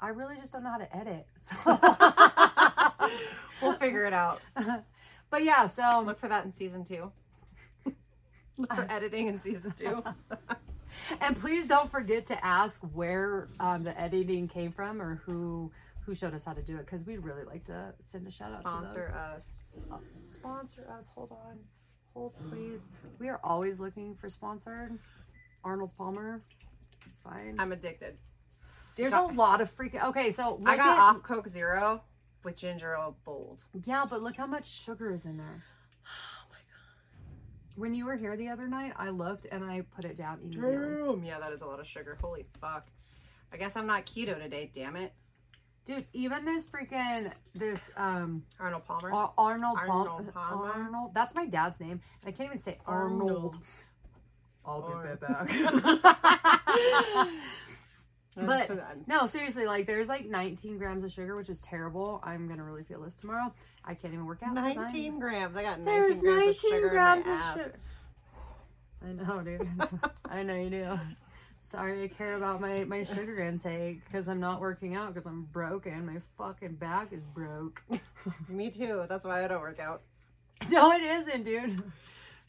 I 0.00 0.08
really 0.08 0.36
just 0.36 0.52
don't 0.52 0.64
know 0.64 0.70
how 0.70 0.78
to 0.78 0.96
edit. 0.96 1.26
So. 1.42 3.10
We'll 3.60 3.72
figure 3.74 4.04
it 4.04 4.12
out. 4.12 4.40
but 5.30 5.44
yeah, 5.44 5.66
so 5.66 6.02
Look 6.04 6.18
for 6.18 6.28
that 6.28 6.44
in 6.44 6.52
season 6.52 6.84
two. 6.84 7.10
Look 8.56 8.72
for 8.72 8.86
editing 8.90 9.26
in 9.26 9.38
season 9.38 9.74
two. 9.78 10.02
and 11.20 11.38
please 11.38 11.66
don't 11.66 11.90
forget 11.90 12.26
to 12.26 12.44
ask 12.44 12.80
where 12.92 13.48
um, 13.60 13.82
the 13.82 13.98
editing 14.00 14.48
came 14.48 14.70
from 14.70 15.00
or 15.00 15.16
who 15.26 15.70
who 16.04 16.14
showed 16.14 16.34
us 16.34 16.44
how 16.44 16.52
to 16.52 16.62
do 16.62 16.76
it 16.76 16.86
because 16.86 17.04
we'd 17.04 17.18
really 17.20 17.44
like 17.44 17.64
to 17.64 17.92
send 18.00 18.26
a 18.26 18.30
shout 18.30 18.48
out 18.52 18.62
to 18.62 18.68
Sponsor 18.68 19.06
those. 19.08 19.14
us. 19.16 19.62
Uh, 19.90 19.96
sponsor 20.24 20.86
us. 20.98 21.08
Hold 21.14 21.32
on, 21.32 21.58
hold 22.14 22.32
please. 22.50 22.88
We 23.18 23.28
are 23.28 23.40
always 23.44 23.80
looking 23.80 24.14
for 24.16 24.28
sponsored. 24.28 24.98
Arnold 25.64 25.92
Palmer, 25.96 26.42
it's 27.08 27.20
fine. 27.20 27.54
I'm 27.58 27.70
addicted. 27.72 28.16
There's 28.96 29.12
got- 29.12 29.30
a 29.30 29.34
lot 29.34 29.60
of 29.60 29.74
freaking. 29.74 30.02
Okay, 30.08 30.32
so 30.32 30.60
I 30.66 30.76
got 30.76 30.98
at- 30.98 30.98
off 31.16 31.22
Coke 31.22 31.46
Zero 31.48 32.02
with 32.42 32.56
ginger 32.56 32.94
ale 32.94 33.16
bold. 33.24 33.62
Yeah, 33.84 34.04
but 34.08 34.22
look 34.22 34.36
how 34.36 34.46
much 34.46 34.66
sugar 34.66 35.12
is 35.12 35.24
in 35.24 35.36
there. 35.36 35.62
Oh 36.04 36.48
my 36.50 36.56
god. 36.56 37.76
When 37.76 37.94
you 37.94 38.06
were 38.06 38.16
here 38.16 38.36
the 38.36 38.48
other 38.48 38.66
night, 38.66 38.92
I 38.96 39.10
looked 39.10 39.46
and 39.52 39.64
I 39.64 39.82
put 39.82 40.04
it 40.04 40.16
down 40.16 40.40
immediately. 40.42 41.06
Damn. 41.14 41.22
Yeah, 41.24 41.38
that 41.38 41.52
is 41.52 41.62
a 41.62 41.66
lot 41.66 41.78
of 41.78 41.86
sugar. 41.86 42.18
Holy 42.20 42.44
fuck. 42.60 42.88
I 43.52 43.56
guess 43.56 43.76
I'm 43.76 43.86
not 43.86 44.04
keto 44.04 44.36
today, 44.42 44.68
damn 44.74 44.96
it. 44.96 45.12
Dude, 45.84 46.06
even 46.12 46.44
this 46.44 46.64
freaking 46.64 47.32
this 47.54 47.90
um 47.96 48.44
Arnold 48.60 48.84
Palmer. 48.84 49.12
Ar- 49.12 49.32
Arnold 49.36 49.76
Pal- 49.78 49.90
Arnold 49.90 50.32
Palmer. 50.32 50.70
Arnold. 50.72 51.10
That's 51.14 51.34
my 51.34 51.46
dad's 51.46 51.80
name. 51.80 52.00
And 52.24 52.28
I 52.28 52.30
can't 52.30 52.48
even 52.48 52.62
say 52.62 52.78
Arnold. 52.86 53.22
Arnold. 53.22 53.58
I'll 54.64 54.82
be 54.82 54.92
Ar- 54.92 55.04
right 55.04 55.20
back. 55.20 55.48
But- 58.34 58.66
so 58.66 58.80
no, 59.06 59.26
seriously, 59.26 59.66
like 59.66 59.86
there's 59.86 60.08
like 60.08 60.24
19 60.24 60.78
grams 60.78 61.04
of 61.04 61.12
sugar, 61.12 61.36
which 61.36 61.50
is 61.50 61.60
terrible. 61.60 62.18
I'm 62.24 62.48
gonna 62.48 62.64
really 62.64 62.82
feel 62.82 63.02
this 63.02 63.14
tomorrow. 63.14 63.52
I 63.84 63.92
can't 63.94 64.14
even 64.14 64.24
work 64.24 64.42
out. 64.42 64.54
19 64.54 65.18
grams. 65.18 65.54
I 65.54 65.62
got 65.62 65.80
19 65.80 65.84
There's 65.84 66.20
grams 66.20 66.46
19 66.46 66.48
of 66.48 66.56
sugar 66.56 66.88
grams 66.88 67.26
in 67.26 67.30
my 67.32 67.36
of 67.36 67.42
ass. 67.42 67.56
sugar. 67.58 67.78
I 69.04 69.12
know, 69.12 69.40
dude. 69.42 69.68
I 70.30 70.42
know 70.44 70.54
you 70.54 70.70
do. 70.70 70.98
Sorry, 71.64 72.02
I 72.04 72.08
care 72.08 72.36
about 72.36 72.60
my 72.60 72.84
my 72.84 73.04
sugar 73.04 73.38
intake 73.38 74.04
because 74.04 74.28
I'm 74.28 74.40
not 74.40 74.60
working 74.60 74.94
out 74.96 75.14
because 75.14 75.26
I'm 75.26 75.44
broken. 75.44 76.04
My 76.06 76.20
fucking 76.36 76.74
back 76.74 77.12
is 77.12 77.22
broke. 77.34 77.82
Me 78.48 78.70
too. 78.70 79.04
That's 79.08 79.24
why 79.24 79.44
I 79.44 79.48
don't 79.48 79.60
work 79.60 79.78
out. 79.80 80.02
no, 80.70 80.92
it 80.92 81.02
isn't, 81.02 81.44
dude. 81.44 81.82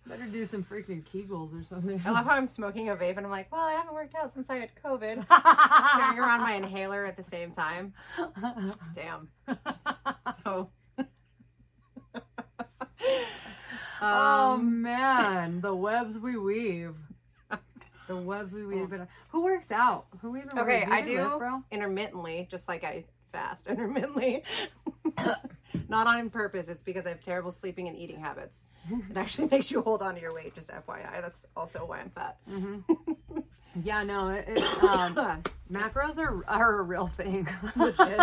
Better 0.05 0.25
do 0.25 0.45
some 0.45 0.63
freaking 0.63 1.03
Kegels 1.03 1.57
or 1.57 1.63
something. 1.63 2.01
I 2.05 2.11
love 2.11 2.25
how 2.25 2.31
I'm 2.31 2.47
smoking 2.47 2.89
a 2.89 2.95
vape 2.95 3.15
and 3.15 3.25
I'm 3.25 3.31
like, 3.31 3.49
well, 3.51 3.61
I 3.61 3.73
haven't 3.73 3.93
worked 3.93 4.15
out 4.15 4.33
since 4.33 4.49
I 4.49 4.57
had 4.57 4.71
COVID. 4.83 5.25
Carrying 5.97 6.19
around 6.19 6.41
my 6.41 6.55
inhaler 6.55 7.05
at 7.05 7.15
the 7.15 7.23
same 7.23 7.51
time. 7.51 7.93
Damn. 8.95 9.29
So. 10.43 10.69
oh 14.01 14.53
Um, 14.55 14.81
man, 14.81 15.61
the 15.61 15.73
webs 15.73 16.19
we 16.19 16.35
weave. 16.35 16.95
The 18.07 18.15
webs 18.15 18.51
we 18.51 18.65
weave. 18.65 18.93
Who 19.29 19.43
works 19.43 19.71
out? 19.71 20.05
Who 20.21 20.35
even 20.35 20.57
okay, 20.57 20.79
works? 20.81 20.91
I 20.91 21.01
do 21.01 21.23
lift, 21.23 21.37
bro. 21.39 21.63
intermittently, 21.71 22.47
just 22.51 22.67
like 22.67 22.83
I 22.83 23.05
fast 23.31 23.67
intermittently. 23.69 24.43
Not 25.89 26.07
on 26.07 26.29
purpose. 26.29 26.67
It's 26.67 26.83
because 26.83 27.05
I 27.05 27.09
have 27.09 27.21
terrible 27.21 27.51
sleeping 27.51 27.87
and 27.87 27.97
eating 27.97 28.19
habits. 28.19 28.65
It 28.89 29.15
actually 29.17 29.47
makes 29.49 29.71
you 29.71 29.81
hold 29.81 30.01
on 30.01 30.15
to 30.15 30.21
your 30.21 30.33
weight. 30.33 30.53
Just 30.55 30.69
FYI, 30.69 31.21
that's 31.21 31.45
also 31.55 31.85
why 31.85 31.99
I'm 31.99 32.09
fat. 32.09 32.37
Yeah, 33.83 34.03
no, 34.03 34.29
it, 34.29 34.45
it's 34.47 34.61
um, 34.83 35.43
macros 35.71 36.17
are 36.19 36.43
are 36.47 36.79
a 36.79 36.83
real 36.83 37.07
thing. 37.07 37.47
Legit. 37.75 38.19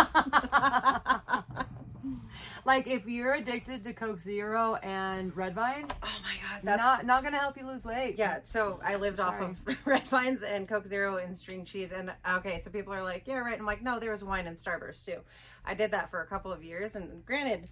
like 2.65 2.87
if 2.87 3.05
you're 3.05 3.33
addicted 3.33 3.83
to 3.83 3.93
Coke 3.93 4.19
Zero 4.19 4.75
and 4.75 5.35
Red 5.35 5.53
Vines, 5.53 5.91
Oh 6.03 6.07
my 6.23 6.35
god, 6.41 6.61
that's 6.63 6.81
not 6.81 7.05
not 7.05 7.23
gonna 7.23 7.37
help 7.37 7.57
you 7.57 7.65
lose 7.65 7.85
weight. 7.85 8.15
Yeah, 8.17 8.39
so 8.43 8.79
I 8.83 8.95
lived 8.95 9.19
off 9.19 9.39
Sorry. 9.39 9.55
of 9.67 9.77
red 9.85 10.07
vines 10.07 10.43
and 10.43 10.67
Coke 10.67 10.87
Zero 10.87 11.17
and 11.17 11.35
string 11.35 11.65
cheese. 11.65 11.91
And 11.91 12.11
okay, 12.27 12.59
so 12.61 12.69
people 12.69 12.93
are 12.93 13.03
like, 13.03 13.23
yeah, 13.25 13.39
right. 13.39 13.57
I'm 13.57 13.65
like, 13.65 13.81
no, 13.81 13.99
there 13.99 14.11
was 14.11 14.23
wine 14.23 14.47
and 14.47 14.57
Starburst 14.57 15.05
too. 15.05 15.19
I 15.65 15.73
did 15.73 15.91
that 15.91 16.09
for 16.09 16.21
a 16.21 16.27
couple 16.27 16.51
of 16.51 16.63
years. 16.63 16.95
And 16.95 17.25
granted, 17.25 17.67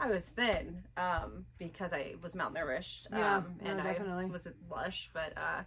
I 0.00 0.08
was 0.08 0.24
thin 0.24 0.82
um, 0.96 1.44
because 1.58 1.92
I 1.92 2.14
was 2.22 2.34
malnourished. 2.34 3.06
Yeah, 3.12 3.38
um, 3.38 3.54
no, 3.62 3.70
and 3.70 3.82
definitely. 3.82 4.24
I 4.24 4.28
was 4.28 4.48
lush. 4.70 5.10
But 5.12 5.36
uh, 5.36 5.62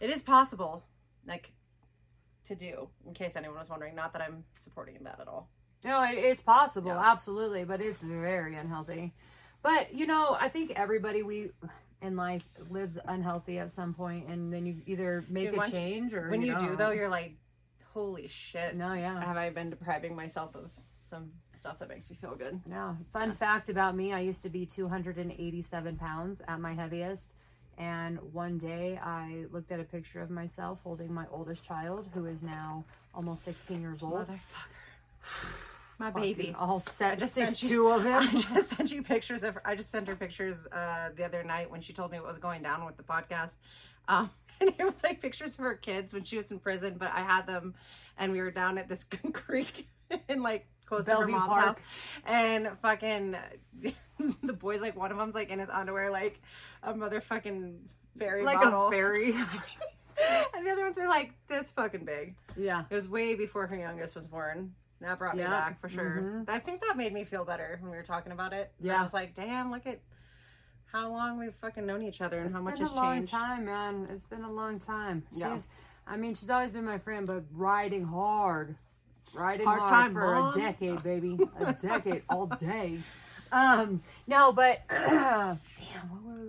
it 0.00 0.10
is 0.10 0.22
possible, 0.22 0.84
like, 1.26 1.52
to 2.46 2.54
do, 2.54 2.88
in 3.06 3.14
case 3.14 3.36
anyone 3.36 3.58
was 3.58 3.68
wondering. 3.68 3.94
Not 3.94 4.12
that 4.12 4.22
I'm 4.22 4.44
supporting 4.58 4.98
that 5.04 5.20
at 5.20 5.28
all. 5.28 5.48
No, 5.84 6.02
it 6.04 6.18
is 6.18 6.40
possible, 6.40 6.92
Yeah. 6.92 7.10
absolutely, 7.12 7.64
but 7.64 7.80
it's 7.80 8.02
very 8.02 8.54
unhealthy. 8.54 9.12
But 9.62 9.94
you 9.94 10.06
know, 10.06 10.36
I 10.38 10.48
think 10.48 10.72
everybody 10.72 11.22
we 11.22 11.50
in 12.00 12.16
life 12.16 12.44
lives 12.68 12.98
unhealthy 13.04 13.58
at 13.58 13.70
some 13.70 13.94
point, 13.94 14.28
and 14.28 14.52
then 14.52 14.66
you 14.66 14.82
either 14.86 15.24
make 15.28 15.50
Dude, 15.52 15.60
a 15.60 15.70
change 15.70 16.14
or 16.14 16.28
When 16.30 16.42
you, 16.42 16.54
do, 16.58 16.66
don't. 16.66 16.78
though, 16.78 16.90
you're 16.90 17.08
like, 17.08 17.36
holy 17.94 18.26
shit. 18.28 18.74
no, 18.76 18.92
yeah. 18.92 19.24
Have 19.24 19.36
I 19.36 19.50
been 19.50 19.70
depriving 19.70 20.14
myself 20.16 20.54
of 20.56 20.70
some 20.98 21.30
stuff 21.54 21.78
that 21.78 21.88
makes 21.88 22.10
me 22.10 22.16
feel 22.20 22.34
good? 22.34 22.60
Yeah. 22.68 22.94
Fun 23.12 23.32
fact 23.32 23.68
about 23.68 23.96
me: 23.96 24.12
I 24.12 24.20
used 24.20 24.42
to 24.42 24.48
be 24.50 24.66
287 24.66 25.96
pounds 25.96 26.42
at 26.48 26.60
my 26.60 26.74
heaviest, 26.74 27.34
and 27.78 28.20
one 28.32 28.58
day 28.58 28.98
I 29.02 29.46
looked 29.52 29.70
at 29.70 29.78
a 29.78 29.84
picture 29.84 30.20
of 30.20 30.30
myself 30.30 30.80
holding 30.82 31.12
my 31.12 31.26
oldest 31.30 31.64
child, 31.64 32.08
who 32.14 32.26
is 32.26 32.42
now 32.42 32.84
almost 33.14 33.44
16 33.44 33.80
years 33.80 34.02
old. 34.02 34.26
Motherfucker. 34.26 35.58
My 35.98 36.10
baby. 36.10 36.54
all 36.58 36.80
set, 36.80 37.12
I 37.12 37.16
just 37.16 37.34
sent 37.34 37.62
you- 37.62 37.68
two 37.68 37.88
of 37.90 38.02
them. 38.04 38.22
I 38.22 38.40
just 38.54 38.70
sent 38.70 38.92
you 38.92 39.02
pictures 39.02 39.44
of. 39.44 39.56
I 39.64 39.76
just 39.76 39.90
sent 39.90 40.08
her 40.08 40.16
pictures 40.16 40.66
uh, 40.72 41.10
the 41.16 41.24
other 41.24 41.44
night 41.44 41.70
when 41.70 41.80
she 41.80 41.92
told 41.92 42.10
me 42.10 42.18
what 42.18 42.26
was 42.28 42.38
going 42.38 42.62
down 42.62 42.84
with 42.84 42.96
the 42.96 43.02
podcast. 43.04 43.56
Um, 44.08 44.30
and 44.60 44.70
it 44.78 44.84
was 44.84 45.02
like 45.04 45.20
pictures 45.20 45.52
of 45.54 45.60
her 45.60 45.74
kids 45.74 46.12
when 46.12 46.24
she 46.24 46.36
was 46.36 46.50
in 46.50 46.58
prison, 46.58 46.96
but 46.98 47.12
I 47.14 47.20
had 47.20 47.46
them 47.46 47.74
and 48.18 48.32
we 48.32 48.40
were 48.40 48.50
down 48.50 48.78
at 48.78 48.88
this 48.88 49.04
creek 49.32 49.88
in 50.28 50.42
like 50.42 50.66
close 50.86 51.04
to 51.06 51.14
her 51.16 51.26
mom's 51.26 51.48
Park. 51.48 51.64
house. 51.66 51.80
And 52.26 52.68
fucking 52.82 53.36
the 54.42 54.52
boys 54.52 54.80
like 54.80 54.96
one 54.96 55.10
of 55.10 55.16
them's 55.18 55.34
like 55.34 55.50
in 55.50 55.58
his 55.58 55.68
underwear 55.70 56.10
like 56.10 56.40
a 56.82 56.92
motherfucking 56.92 57.76
fairy 58.18 58.44
like 58.44 58.60
bottle. 58.60 58.88
a 58.88 58.90
fairy. 58.90 59.32
and 60.54 60.66
the 60.66 60.70
other 60.70 60.82
ones 60.84 60.98
are 60.98 61.08
like 61.08 61.32
this 61.48 61.70
fucking 61.70 62.04
big. 62.04 62.34
yeah. 62.56 62.84
It 62.90 62.94
was 62.94 63.08
way 63.08 63.34
before 63.34 63.66
her 63.66 63.76
youngest 63.76 64.14
was 64.14 64.26
born. 64.26 64.74
That 65.02 65.18
brought 65.18 65.36
me 65.36 65.42
back 65.42 65.80
for 65.80 65.88
sure. 65.88 66.20
Mhm. 66.22 66.48
I 66.48 66.58
think 66.58 66.80
that 66.80 66.96
made 66.96 67.12
me 67.12 67.24
feel 67.24 67.44
better 67.44 67.76
when 67.80 67.90
we 67.90 67.96
were 67.96 68.02
talking 68.04 68.32
about 68.32 68.52
it. 68.52 68.72
Yeah. 68.80 69.00
I 69.00 69.02
was 69.02 69.12
like, 69.12 69.34
damn, 69.34 69.70
look 69.70 69.86
at 69.86 69.98
how 70.86 71.08
long 71.10 71.38
we've 71.38 71.54
fucking 71.60 71.84
known 71.86 72.02
each 72.02 72.20
other 72.20 72.38
and 72.38 72.46
It's 72.46 72.54
how 72.56 72.62
much 72.62 72.74
been 72.76 72.82
has 72.82 72.92
a 72.92 72.96
long 72.96 73.16
changed. 73.18 73.30
time, 73.32 73.64
man. 73.64 74.06
It's 74.10 74.26
been 74.26 74.44
a 74.44 74.50
long 74.52 74.78
time. 74.78 75.24
Yeah. 75.32 75.52
She's, 75.54 75.66
I 76.06 76.16
mean, 76.16 76.34
she's 76.34 76.50
always 76.50 76.70
been 76.70 76.84
my 76.84 76.98
friend, 76.98 77.26
but 77.26 77.42
riding 77.52 78.04
hard, 78.04 78.76
riding 79.34 79.66
Hard 79.66 79.80
hard, 79.80 79.90
time, 79.92 80.12
for 80.12 80.34
Mom. 80.34 80.54
a 80.54 80.58
decade, 80.58 81.02
baby, 81.02 81.38
a 81.60 81.72
decade 81.72 82.22
all 82.28 82.46
day. 82.46 83.00
Um, 83.50 84.02
no, 84.26 84.52
but 84.52 84.82
damn, 84.88 85.58
what 86.10 86.22
were? 86.22 86.32
what 86.32 86.48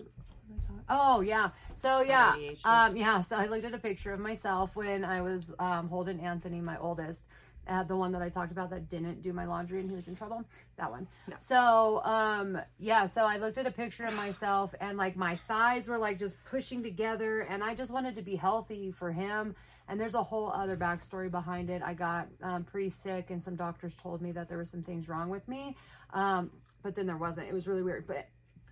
I 0.57 0.61
talking- 0.61 0.83
Oh 0.89 1.21
yeah, 1.21 1.49
so 1.75 2.01
yeah, 2.01 2.35
um, 2.65 2.95
yeah. 2.95 3.21
So 3.21 3.35
I 3.37 3.45
looked 3.47 3.65
at 3.65 3.73
a 3.73 3.77
picture 3.77 4.13
of 4.13 4.19
myself 4.19 4.75
when 4.75 5.03
I 5.05 5.21
was 5.21 5.53
um, 5.59 5.87
holding 5.89 6.19
Anthony, 6.19 6.59
my 6.61 6.77
oldest, 6.77 7.21
uh, 7.67 7.84
the 7.84 7.95
one 7.95 8.12
that 8.12 8.21
I 8.21 8.30
talked 8.30 8.52
about 8.52 8.69
that 8.71 8.89
didn't 8.89 9.21
do 9.21 9.34
my 9.34 9.45
laundry 9.45 9.80
and 9.80 9.89
he 9.89 9.95
was 9.95 10.08
in 10.08 10.15
trouble. 10.15 10.43
That 10.78 10.91
one. 10.91 11.08
No. 11.28 11.36
So 11.39 12.02
um, 12.04 12.60
yeah, 12.80 13.06
so 13.06 13.26
I 13.26 13.38
looked 13.38 13.58
at 13.58 13.65
a 13.65 13.71
picture 13.71 14.06
of 14.06 14.13
myself 14.13 14.73
and 14.82 14.97
like 14.97 15.15
my 15.15 15.36
thighs 15.47 15.88
were 15.88 15.97
like 15.97 16.17
just 16.17 16.36
pushing 16.45 16.84
together, 16.84 17.41
and 17.41 17.63
I 17.63 17.76
just 17.76 17.91
wanted 17.91 18.15
to 18.15 18.21
be 18.21 18.36
healthy 18.36 18.91
for 18.91 19.12
him. 19.12 19.56
And 19.89 19.99
there's 19.99 20.15
a 20.15 20.23
whole 20.23 20.49
other 20.49 20.78
backstory 20.78 21.30
behind 21.30 21.69
it. 21.69 21.82
I 21.84 21.93
got 21.93 22.30
um, 22.41 22.63
pretty 22.63 22.89
sick, 22.89 23.32
and 23.32 23.41
some 23.41 23.56
doctors 23.56 23.93
told 23.95 24.21
me 24.21 24.32
that 24.32 24.47
there 24.47 24.58
were 24.58 24.65
some 24.65 24.82
things 24.82 25.10
wrong 25.10 25.30
with 25.30 25.45
me. 25.47 25.76
Um, 26.13 26.52
but 26.84 26.95
then 26.95 27.06
there 27.06 27.17
wasn't. 27.17 27.47
It 27.47 27.54
was 27.54 27.67
really 27.67 27.84
weird. 27.84 28.08
But 28.08 28.28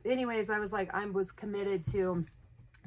anyways, 0.06 0.50
I 0.50 0.60
was 0.60 0.72
like, 0.72 0.94
I 0.94 1.06
was 1.06 1.32
committed 1.32 1.86
to 1.92 2.26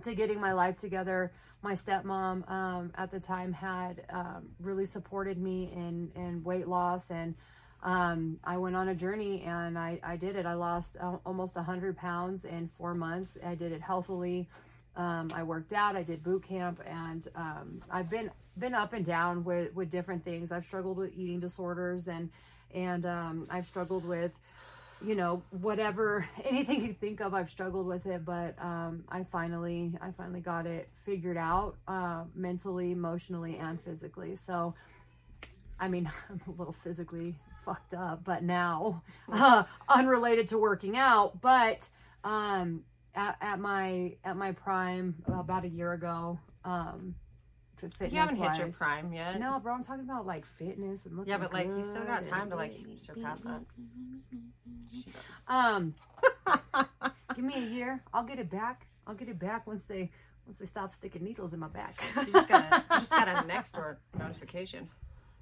to 0.03 0.15
getting 0.15 0.41
my 0.41 0.53
life 0.53 0.77
together. 0.77 1.33
My 1.63 1.75
stepmom 1.75 2.51
um, 2.51 2.93
at 2.97 3.11
the 3.11 3.21
time 3.21 3.53
had 3.53 4.05
um, 4.11 4.49
really 4.61 4.87
supported 4.87 5.39
me 5.39 5.71
in 5.75 6.11
in 6.15 6.43
weight 6.45 6.69
loss, 6.69 7.11
and 7.11 7.35
um, 7.85 8.39
I 8.43 8.57
went 8.57 8.75
on 8.77 8.89
a 8.89 8.95
journey 8.95 9.43
and 9.43 9.79
I, 9.79 10.01
I 10.03 10.17
did 10.17 10.37
it. 10.37 10.47
I 10.47 10.55
lost 10.55 10.97
uh, 10.99 11.19
almost 11.27 11.55
100 11.55 11.97
pounds 11.97 12.47
in 12.47 12.71
four 12.79 12.95
months. 12.95 13.37
I 13.45 13.55
did 13.55 13.73
it 13.73 13.83
healthily. 13.83 14.49
Um, 14.97 15.31
I 15.35 15.43
worked 15.43 15.73
out. 15.73 15.95
I 15.95 16.03
did 16.03 16.23
boot 16.23 16.45
camp, 16.49 16.81
and 16.87 17.29
um, 17.35 17.83
I've 17.91 18.09
been 18.09 18.31
been 18.57 18.75
up 18.75 18.93
and 18.93 19.05
down 19.05 19.43
with 19.45 19.75
with 19.75 19.91
different 19.91 20.25
things. 20.25 20.53
I've 20.53 20.65
struggled 20.65 20.97
with 20.97 21.13
eating 21.17 21.41
disorders, 21.41 22.07
and 22.07 22.31
and 22.73 23.05
um, 23.05 23.45
I've 23.51 23.67
struggled 23.67 24.05
with 24.07 24.33
you 25.05 25.15
know 25.15 25.43
whatever 25.51 26.29
anything 26.45 26.85
you 26.85 26.93
think 26.93 27.21
of 27.21 27.35
i've 27.35 27.51
struggled 27.51 27.87
with 27.87 28.07
it 28.07 28.25
but 28.25 28.57
um, 28.61 29.05
i 29.09 29.23
finally 29.25 29.93
i 30.01 30.11
finally 30.13 30.41
got 30.41 30.67
it 30.67 30.89
figured 31.05 31.37
out 31.37 31.77
uh, 31.89 32.25
mentally 32.35 32.93
emotionally 32.93 33.57
and 33.59 33.81
physically. 33.83 34.37
So 34.37 34.75
i 35.79 35.89
mean 35.89 36.11
i'm 36.31 36.41
a 36.47 36.51
little 36.59 36.73
physically 36.85 37.35
fucked 37.65 37.95
up 37.95 38.25
but 38.25 38.43
now 38.43 39.03
uh, 39.33 39.65
unrelated 39.89 40.49
to 40.49 40.59
working 40.59 40.97
out 40.97 41.41
but 41.41 41.89
um, 42.25 42.83
at, 43.15 43.37
at 43.41 43.59
my 43.59 44.15
at 44.25 44.37
my 44.37 44.53
prime 44.53 45.15
about 45.27 45.65
a 45.65 45.69
year 45.69 45.93
ago 45.93 46.39
um, 46.65 47.15
f- 47.83 47.91
fitness 47.93 48.13
You 48.13 48.19
haven't 48.21 48.37
hit 48.37 48.59
your 48.59 48.69
prime 48.73 49.13
yet. 49.13 49.39
no 49.41 49.59
bro 49.61 49.75
i'm 49.75 49.85
talking 49.85 50.05
about 50.05 50.27
like 50.27 50.45
fitness 50.47 51.07
and 51.07 51.17
looking 51.17 51.31
Yeah, 51.31 51.39
but 51.39 51.53
like 51.53 51.67
you 51.67 51.83
still 51.83 52.05
got 52.05 52.25
time 52.27 52.51
to 52.51 52.57
like 52.57 52.75
surpass 53.05 53.41
that. 53.41 53.61
Um, 55.49 55.95
give 57.35 57.45
me 57.45 57.55
a 57.57 57.61
year. 57.61 58.03
I'll 58.13 58.25
get 58.25 58.39
it 58.39 58.51
back. 58.51 58.87
I'll 59.07 59.15
get 59.15 59.29
it 59.29 59.39
back 59.39 59.67
once 59.67 59.85
they 59.85 60.11
once 60.47 60.59
they 60.59 60.67
stop 60.67 60.93
sticking 60.93 61.23
needles 61.25 61.53
in 61.55 61.61
my 61.61 61.69
back. 61.69 62.03
You 62.17 62.33
just 62.33 62.49
got 62.49 62.73
a, 62.73 62.85
you 62.95 63.01
just 63.01 63.11
got 63.11 63.29
a 63.29 63.33
Nextdoor 63.47 63.97
notification. 64.19 64.89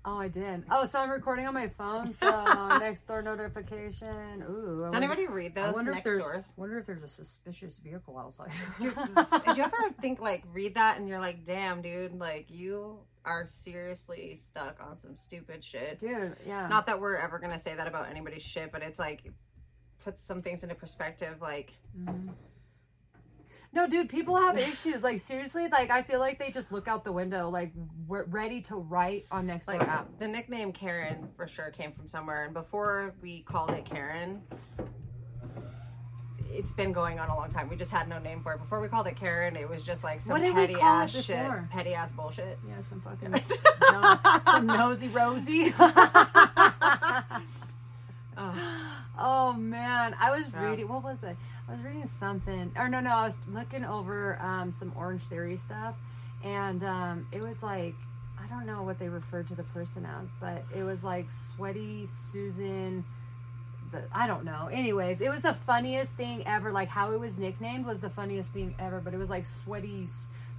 Oh, 0.04 0.18
I 0.18 0.26
did. 0.28 0.64
Oh, 0.70 0.84
so 0.84 0.98
I'm 0.98 1.10
recording 1.10 1.46
on 1.46 1.54
my 1.54 1.68
phone. 1.68 2.12
So 2.12 2.26
Nextdoor 2.32 3.22
notification. 3.22 4.42
Ooh. 4.50 4.82
I 4.82 4.90
Does 4.90 4.92
wonder- 4.92 4.96
anybody 4.96 5.26
read 5.28 5.56
I 5.56 5.66
those 5.66 5.74
wonder 5.74 5.90
if 5.92 5.94
next 5.96 6.04
there's. 6.04 6.24
doors? 6.24 6.52
Wonder 6.56 6.78
if 6.78 6.86
there's 6.86 7.02
a 7.04 7.08
suspicious 7.08 7.76
vehicle 7.78 8.18
outside. 8.18 8.50
Did 8.80 8.92
you 9.56 9.62
ever 9.62 9.90
think 10.00 10.20
like 10.20 10.42
read 10.52 10.74
that 10.74 10.98
and 10.98 11.08
you're 11.08 11.20
like, 11.20 11.44
damn, 11.44 11.82
dude, 11.82 12.18
like 12.18 12.46
you 12.50 12.98
are 13.24 13.46
seriously 13.46 14.36
stuck 14.42 14.78
on 14.84 14.98
some 14.98 15.16
stupid 15.16 15.62
shit. 15.62 16.00
Dude, 16.00 16.34
yeah. 16.46 16.66
Not 16.66 16.86
that 16.86 17.00
we're 17.00 17.16
ever 17.16 17.38
gonna 17.38 17.60
say 17.60 17.74
that 17.76 17.86
about 17.86 18.10
anybody's 18.10 18.42
shit, 18.42 18.72
but 18.72 18.82
it's 18.82 18.98
like 18.98 19.22
puts 20.04 20.20
some 20.20 20.42
things 20.42 20.64
into 20.64 20.74
perspective. 20.74 21.36
Like, 21.40 21.72
Mhm. 21.96 22.30
No, 23.74 23.87
dude, 23.87 24.08
people 24.11 24.37
have 24.37 24.58
issues. 24.58 25.02
Like 25.02 25.20
seriously, 25.20 25.66
like 25.68 25.90
I 25.90 26.02
feel 26.02 26.20
like 26.20 26.38
they 26.38 26.50
just 26.50 26.70
look 26.70 26.88
out 26.88 27.04
the 27.04 27.12
window, 27.12 27.48
like 27.48 27.72
we're 28.06 28.24
ready 28.24 28.61
to 28.62 28.76
write 28.76 29.26
on 29.30 29.46
next 29.46 29.66
like 29.66 29.80
app. 29.80 30.08
the 30.18 30.28
nickname 30.28 30.72
Karen 30.72 31.28
for 31.37 31.48
sure 31.48 31.70
came 31.70 31.92
from 31.92 32.06
somewhere, 32.08 32.44
and 32.44 32.52
before 32.54 33.14
we 33.22 33.40
called 33.42 33.70
it 33.70 33.85
Karen. 33.87 34.42
It's 36.54 36.70
been 36.70 36.92
going 36.92 37.18
on 37.18 37.30
a 37.30 37.35
long 37.35 37.48
time. 37.48 37.70
We 37.70 37.76
just 37.76 37.90
had 37.90 38.11
no 38.11 38.18
name 38.18 38.42
for 38.42 38.52
it. 38.52 38.58
Before 38.58 38.82
we 38.82 38.87
called 38.88 39.06
it 39.06 39.16
Karen, 39.16 39.56
it 39.56 39.66
was 39.66 39.87
just 39.87 40.04
like 40.04 40.20
some 40.20 40.32
What 40.32 40.42
did 40.42 40.54
we 40.54 40.61
petty 40.66 40.74
ass 40.78 41.11
shit, 41.24 41.48
petty 41.70 41.94
ass 41.94 42.12
bullshit. 42.12 42.58
Yeah, 42.68 42.82
some 42.82 43.00
fucking 43.00 43.30
no, 43.90 44.18
some 44.44 44.66
nosy 44.66 45.08
rosy. 45.08 45.72
Oh. 49.54 49.58
man, 49.58 50.14
I 50.20 50.30
was 50.30 50.52
Yeah. 50.52 50.70
reading. 50.70 50.88
What 50.88 51.02
was 51.04 51.22
it? 51.22 51.36
I 51.68 51.72
was 51.72 51.80
reading 51.82 52.08
something, 52.18 52.72
or 52.76 52.88
no, 52.88 53.00
no, 53.00 53.10
I 53.14 53.26
was 53.26 53.36
looking 53.48 53.84
over 53.84 54.38
um, 54.40 54.72
some 54.72 54.90
Orangetheory 54.92 55.58
stuff, 55.60 55.94
and 56.44 56.82
um, 56.84 57.26
it 57.32 57.40
was 57.40 57.62
like 57.62 57.94
I 58.42 58.46
don't 58.48 58.66
know 58.66 58.82
what 58.82 58.98
they 58.98 59.08
referred 59.08 59.46
to 59.48 59.54
the 59.54 59.62
person 59.62 60.04
as, 60.04 60.28
but 60.40 60.64
it 60.74 60.82
was 60.82 61.02
like 61.04 61.26
sweaty 61.54 62.06
Susan. 62.32 63.04
The, 63.92 64.02
I 64.12 64.26
don't 64.26 64.44
know. 64.44 64.68
Anyways, 64.72 65.20
it 65.20 65.28
was 65.30 65.42
the 65.42 65.54
funniest 65.54 66.12
thing 66.14 66.42
ever. 66.46 66.72
Like 66.72 66.88
how 66.88 67.12
it 67.12 67.20
was 67.20 67.38
nicknamed 67.38 67.86
was 67.86 68.00
the 68.00 68.10
funniest 68.10 68.50
thing 68.50 68.74
ever. 68.78 69.00
But 69.00 69.14
it 69.14 69.18
was 69.18 69.30
like 69.30 69.44
sweaty, 69.64 70.08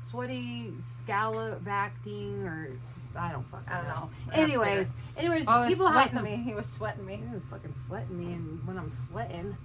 sweaty 0.10 0.72
scallop 0.80 1.64
back 1.66 2.02
thing, 2.04 2.44
or 2.46 2.70
I 3.16 3.32
don't 3.32 3.44
fucking 3.50 3.68
I 3.72 3.78
don't 3.78 3.88
know. 3.88 3.94
know. 3.94 4.10
Anyways, 4.34 4.94
anyways, 5.18 5.46
Oh, 5.48 5.66
people 5.68 5.88
have 5.88 6.10
sweating 6.10 6.14
some 6.14 6.24
me. 6.24 6.44
He 6.44 6.54
was 6.54 6.68
sweating 6.72 7.06
me. 7.06 7.16
Ew, 7.32 7.42
fucking 7.50 7.74
sweating 7.74 8.18
me 8.18 8.34
and 8.34 8.66
when 8.68 8.78
I'm 8.78 8.90
sweating. 8.90 9.56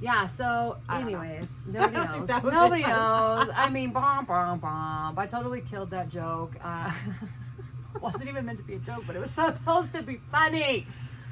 Yeah, 0.00 0.26
so 0.26 0.76
know. 0.88 0.94
anyways, 0.94 1.48
nobody 1.66 1.94
knows. 1.96 2.28
Nobody 2.28 2.82
it. 2.82 2.86
knows. 2.88 3.48
I 3.54 3.70
mean, 3.70 3.90
bomb, 3.92 4.26
bomb, 4.26 4.58
bomb. 4.60 5.18
I 5.18 5.26
totally 5.26 5.62
killed 5.62 5.90
that 5.90 6.08
joke. 6.08 6.54
Uh, 6.62 6.92
wasn't 8.00 8.28
even 8.28 8.44
meant 8.44 8.58
to 8.58 8.64
be 8.64 8.74
a 8.74 8.78
joke, 8.78 9.04
but 9.06 9.16
it 9.16 9.20
was 9.20 9.30
supposed 9.30 9.92
to 9.94 10.02
be 10.02 10.20
funny. 10.30 10.86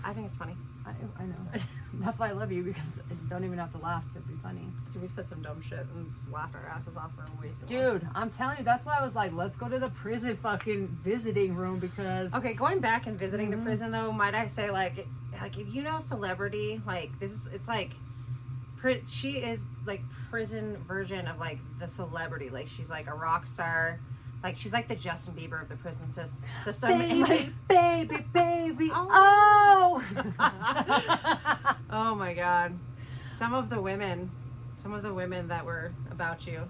I 0.05 0.13
think 0.13 0.27
it's 0.29 0.37
funny. 0.37 0.57
I, 0.87 0.91
I 1.19 1.25
know. 1.25 1.35
That's 1.95 2.19
why 2.19 2.29
I 2.29 2.33
love 2.33 2.53
you 2.53 2.63
because 2.63 2.89
I 3.11 3.15
don't 3.31 3.45
even 3.45 3.57
have 3.59 3.73
to 3.73 3.79
laugh 3.79 4.05
to 4.15 4.21
be 4.21 4.35
funny. 4.43 4.69
Dude, 4.93 5.01
We've 5.03 5.13
said 5.13 5.29
some 5.29 5.41
dumb 5.43 5.63
shit 5.63 5.79
and 5.95 6.13
just 6.15 6.31
laughed 6.31 6.55
our 6.55 6.67
asses 6.67 6.97
off 6.97 7.13
for 7.15 7.23
way 7.41 7.53
too 7.67 7.75
long. 7.77 7.99
Dude, 8.01 8.09
I'm 8.15 8.31
telling 8.31 8.59
you, 8.59 8.65
that's 8.65 8.85
why 8.85 8.97
I 8.99 9.03
was 9.05 9.15
like, 9.15 9.33
let's 9.33 9.57
go 9.57 9.69
to 9.69 9.79
the 9.79 9.89
prison 9.91 10.37
fucking 10.37 10.89
visiting 11.03 11.55
room 11.55 11.79
because 11.79 12.35
Okay, 12.35 12.53
going 12.53 12.81
back 12.81 13.07
and 13.07 13.19
visiting 13.19 13.49
Mhm. 13.49 13.59
the 13.59 13.63
prison 13.65 13.91
though, 13.93 14.13
might 14.13 14.35
I 14.35 14.47
say 14.49 14.71
like, 14.71 15.07
like 15.41 15.57
if 15.59 15.73
you 15.75 15.83
know 15.83 16.01
celebrity, 16.01 16.83
like 16.87 17.19
this 17.21 17.33
is, 17.33 17.47
it's 17.53 17.69
like, 17.69 17.93
pri- 18.77 19.03
she 19.07 19.39
is 19.39 19.65
like 19.87 20.03
prison 20.31 20.77
version 20.87 21.27
of 21.29 21.39
like 21.39 21.59
the 21.79 21.87
celebrity. 21.89 22.51
Like 22.51 22.69
she's 22.69 22.91
like 22.91 23.07
a 23.07 23.15
rock 23.15 23.47
star. 23.47 24.01
Like 24.45 24.57
she's 24.59 24.75
like 24.75 24.87
the 24.89 24.95
Justin 24.95 25.35
Bieber 25.35 25.61
of 25.63 25.71
the 25.71 25.77
prison 25.77 26.07
sys- 26.07 26.37
system. 26.63 26.91
And, 27.01 27.21
like, 27.21 27.29
baby, 27.31 27.55
baby, 27.69 28.25
baby. 28.35 28.91
Oh. 28.95 30.05
Oh. 30.39 31.77
oh 31.91 32.15
my 32.15 32.35
god, 32.35 32.79
some 33.35 33.55
of 33.55 33.71
the 33.71 33.81
women, 33.81 34.31
some 34.77 34.93
of 34.93 35.03
the 35.03 35.13
women 35.13 35.49
that 35.49 35.65
were 35.65 35.93
about 36.11 36.47
you. 36.47 36.61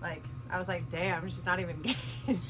Like 0.00 0.22
I 0.50 0.58
was 0.58 0.68
like, 0.68 0.88
damn, 0.90 1.28
she's 1.28 1.44
not 1.44 1.58
even 1.58 1.76
engaged. 1.76 2.40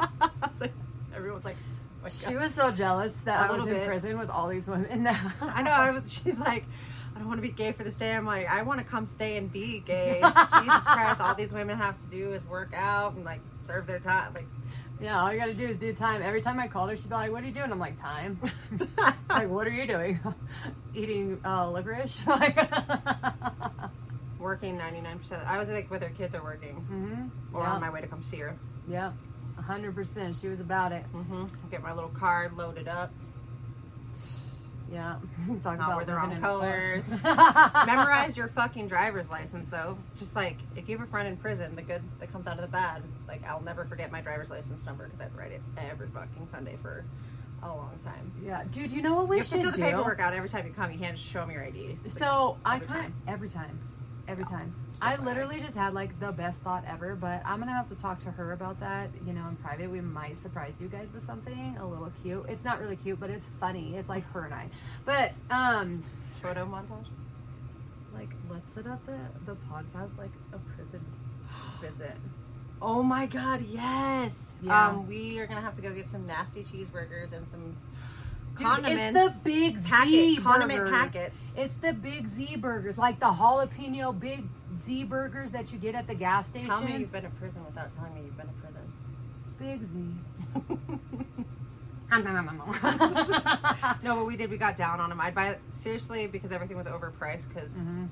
I 0.00 0.08
was 0.50 0.60
like, 0.60 0.72
everyone's 1.14 1.44
like, 1.44 1.56
oh 2.04 2.08
She 2.08 2.36
was 2.36 2.52
so 2.52 2.72
jealous 2.72 3.14
that 3.24 3.48
A 3.48 3.52
I 3.52 3.56
was 3.56 3.66
in 3.68 3.74
bit. 3.74 3.86
prison 3.86 4.18
with 4.18 4.28
all 4.28 4.48
these 4.48 4.66
women. 4.66 5.06
I 5.40 5.62
know. 5.62 5.70
I 5.70 5.92
was. 5.92 6.12
She's 6.12 6.40
like, 6.40 6.64
I 7.16 7.18
don't 7.18 7.28
want 7.28 7.38
to 7.38 7.42
be 7.42 7.48
gay 7.48 7.72
for 7.72 7.82
this 7.82 7.96
day. 7.96 8.12
I'm 8.14 8.26
like, 8.26 8.46
I 8.46 8.60
want 8.62 8.78
to 8.78 8.84
come 8.84 9.06
stay 9.06 9.38
and 9.38 9.50
be 9.50 9.80
gay. 9.80 10.20
Jesus 10.60 10.84
Christ! 10.84 11.20
All 11.22 11.34
these 11.34 11.50
women 11.52 11.78
have 11.78 11.98
to 12.00 12.06
do 12.08 12.34
is 12.34 12.44
work 12.44 12.74
out 12.76 13.14
and 13.14 13.24
like 13.24 13.40
serve 13.66 13.86
their 13.86 13.98
time. 14.00 14.34
Like, 14.34 14.46
Yeah, 15.00 15.20
all 15.22 15.32
you 15.32 15.38
gotta 15.38 15.54
do 15.54 15.66
is 15.66 15.78
do 15.78 15.94
time. 15.94 16.20
Every 16.22 16.42
time 16.42 16.60
I 16.60 16.68
called 16.68 16.90
her, 16.90 16.96
she'd 16.96 17.08
be 17.08 17.14
like, 17.14 17.32
"What 17.32 17.42
are 17.42 17.46
you 17.46 17.52
doing?" 17.52 17.72
I'm 17.72 17.78
like, 17.78 17.98
"Time." 17.98 18.38
like, 19.30 19.48
what 19.48 19.66
are 19.66 19.70
you 19.70 19.86
doing? 19.86 20.20
Eating 20.94 21.40
uh, 21.44 21.70
licorice? 21.70 22.26
Like, 22.26 22.56
working 24.38 24.78
99%. 24.78 25.44
I 25.46 25.58
was 25.58 25.68
like 25.70 25.90
with 25.90 26.02
her 26.02 26.10
kids 26.10 26.34
are 26.34 26.42
working 26.42 26.76
Mm-hmm. 26.90 27.56
or 27.56 27.62
yeah. 27.62 27.72
on 27.72 27.80
my 27.80 27.90
way 27.90 28.00
to 28.02 28.06
come 28.06 28.22
see 28.22 28.36
her. 28.38 28.54
yeah. 28.88 29.12
A 29.58 29.62
hundred 29.62 29.94
percent. 29.94 30.36
She 30.36 30.48
was 30.48 30.60
about 30.60 30.92
it. 30.92 31.02
Mm-hmm. 31.14 31.46
Get 31.70 31.82
my 31.82 31.94
little 31.94 32.10
card 32.10 32.52
loaded 32.58 32.88
up. 32.88 33.10
Yeah. 34.90 35.16
Talk 35.62 35.64
Not 35.64 35.74
about 35.74 35.96
wear 35.96 36.04
the 36.04 36.14
wrong 36.14 36.40
colors. 36.40 37.10
Memorize 37.86 38.36
your 38.36 38.48
fucking 38.48 38.88
driver's 38.88 39.30
license 39.30 39.68
though. 39.68 39.98
Just 40.16 40.36
like 40.36 40.56
if 40.76 40.88
you 40.88 40.96
have 40.98 41.06
a 41.06 41.10
friend 41.10 41.26
in 41.28 41.36
prison, 41.36 41.74
the 41.74 41.82
good 41.82 42.02
that 42.20 42.32
comes 42.32 42.46
out 42.46 42.54
of 42.54 42.60
the 42.62 42.68
bad. 42.68 43.02
It's 43.18 43.28
like 43.28 43.44
I'll 43.48 43.62
never 43.62 43.84
forget 43.84 44.12
my 44.12 44.20
driver's 44.20 44.50
license 44.50 44.84
number 44.86 45.04
because 45.04 45.20
I'd 45.20 45.34
write 45.36 45.52
it 45.52 45.62
every 45.76 46.08
fucking 46.08 46.48
Sunday 46.50 46.76
for 46.82 47.04
a 47.62 47.68
long 47.68 47.98
time. 48.04 48.32
Yeah, 48.44 48.62
dude. 48.70 48.92
You 48.92 49.02
know 49.02 49.14
what 49.14 49.28
we 49.28 49.36
you 49.36 49.42
have 49.42 49.50
to 49.50 49.56
should 49.56 49.62
fill 49.62 49.72
the 49.72 49.78
paperwork 49.78 50.20
out 50.20 50.34
every 50.34 50.48
time 50.48 50.66
you 50.66 50.72
come. 50.72 50.92
You 50.92 50.98
can't 50.98 51.16
just 51.16 51.28
show 51.28 51.40
them 51.40 51.50
your 51.50 51.64
ID. 51.64 51.98
It's 52.04 52.14
like, 52.14 52.18
So 52.22 52.58
I 52.64 52.76
every 52.76 52.86
time. 52.86 53.14
every 53.26 53.48
time, 53.48 53.78
every 54.28 54.44
time. 54.44 54.74
Just 54.92 55.04
I 55.04 55.16
literally 55.16 55.60
just 55.60 55.76
had 55.76 55.94
like 55.94 56.18
the 56.20 56.32
best 56.32 56.62
thought 56.62 56.84
ever, 56.86 57.14
but 57.14 57.42
I'm 57.44 57.58
gonna 57.58 57.72
have 57.72 57.88
to 57.88 57.94
talk 57.94 58.22
to 58.24 58.30
her 58.30 58.52
about 58.52 58.80
that. 58.80 59.10
You 59.26 59.32
know, 59.32 59.46
in 59.48 59.56
private, 59.56 59.90
we 59.90 60.00
might 60.00 60.40
surprise 60.42 60.80
you 60.80 60.88
guys 60.88 61.12
with 61.12 61.24
something 61.24 61.76
a 61.80 61.86
little 61.86 62.12
cute. 62.22 62.46
It's 62.48 62.64
not 62.64 62.80
really 62.80 62.96
cute, 62.96 63.20
but 63.20 63.30
it's 63.30 63.44
funny. 63.60 63.96
It's 63.96 64.08
like 64.08 64.24
her 64.32 64.44
and 64.44 64.54
I. 64.54 64.68
But 65.04 65.32
um, 65.50 66.02
photo 66.42 66.66
montage. 66.66 67.06
like 68.14 68.30
let's 68.50 68.72
set 68.72 68.86
up 68.86 69.04
the 69.06 69.18
the 69.44 69.56
podcast 69.70 70.16
like 70.18 70.32
a 70.52 70.58
prison 70.74 71.04
visit. 71.80 72.16
Oh 72.80 73.02
my 73.02 73.24
god, 73.26 73.64
yes. 73.66 74.52
Yeah. 74.62 74.88
Um, 74.88 75.08
we 75.08 75.38
are 75.38 75.46
gonna 75.46 75.62
have 75.62 75.74
to 75.76 75.82
go 75.82 75.94
get 75.94 76.08
some 76.08 76.26
nasty 76.26 76.62
cheeseburgers 76.62 77.32
and 77.32 77.48
some 77.48 77.76
condiments. 78.64 79.18
It's 79.20 79.38
the 79.42 79.44
big 79.50 79.84
packet- 79.84 80.10
Z 80.10 80.36
condiment 80.42 80.78
burgers. 80.80 80.92
packets. 81.12 81.54
It's 81.56 81.74
the 81.76 81.92
big 81.92 82.28
Z 82.28 82.56
burgers, 82.56 82.98
like 82.98 83.18
the 83.20 83.26
jalapeno 83.26 84.18
big 84.18 84.44
Z 84.84 85.04
burgers 85.04 85.52
that 85.52 85.72
you 85.72 85.78
get 85.78 85.94
at 85.94 86.06
the 86.06 86.14
gas 86.14 86.46
station. 86.48 86.68
Tell 86.68 86.82
me 86.82 86.96
you've 86.98 87.12
been 87.12 87.24
in 87.24 87.30
prison 87.32 87.64
without 87.64 87.94
telling 87.94 88.14
me 88.14 88.22
you've 88.22 88.36
been 88.36 88.48
in 88.48 88.54
prison. 88.54 88.82
big 89.58 89.84
Z. 89.86 90.14
No, 94.02 94.14
but 94.16 94.26
we 94.26 94.36
did. 94.36 94.50
We 94.50 94.56
got 94.56 94.76
down 94.76 95.00
on 95.00 95.08
them. 95.10 95.20
I'd 95.20 95.34
buy 95.34 95.48
it 95.50 95.60
seriously 95.72 96.26
because 96.28 96.52
everything 96.52 96.76
was 96.76 96.86
overpriced. 96.86 97.48
Because 97.48 97.72
Mhm. 97.72 98.08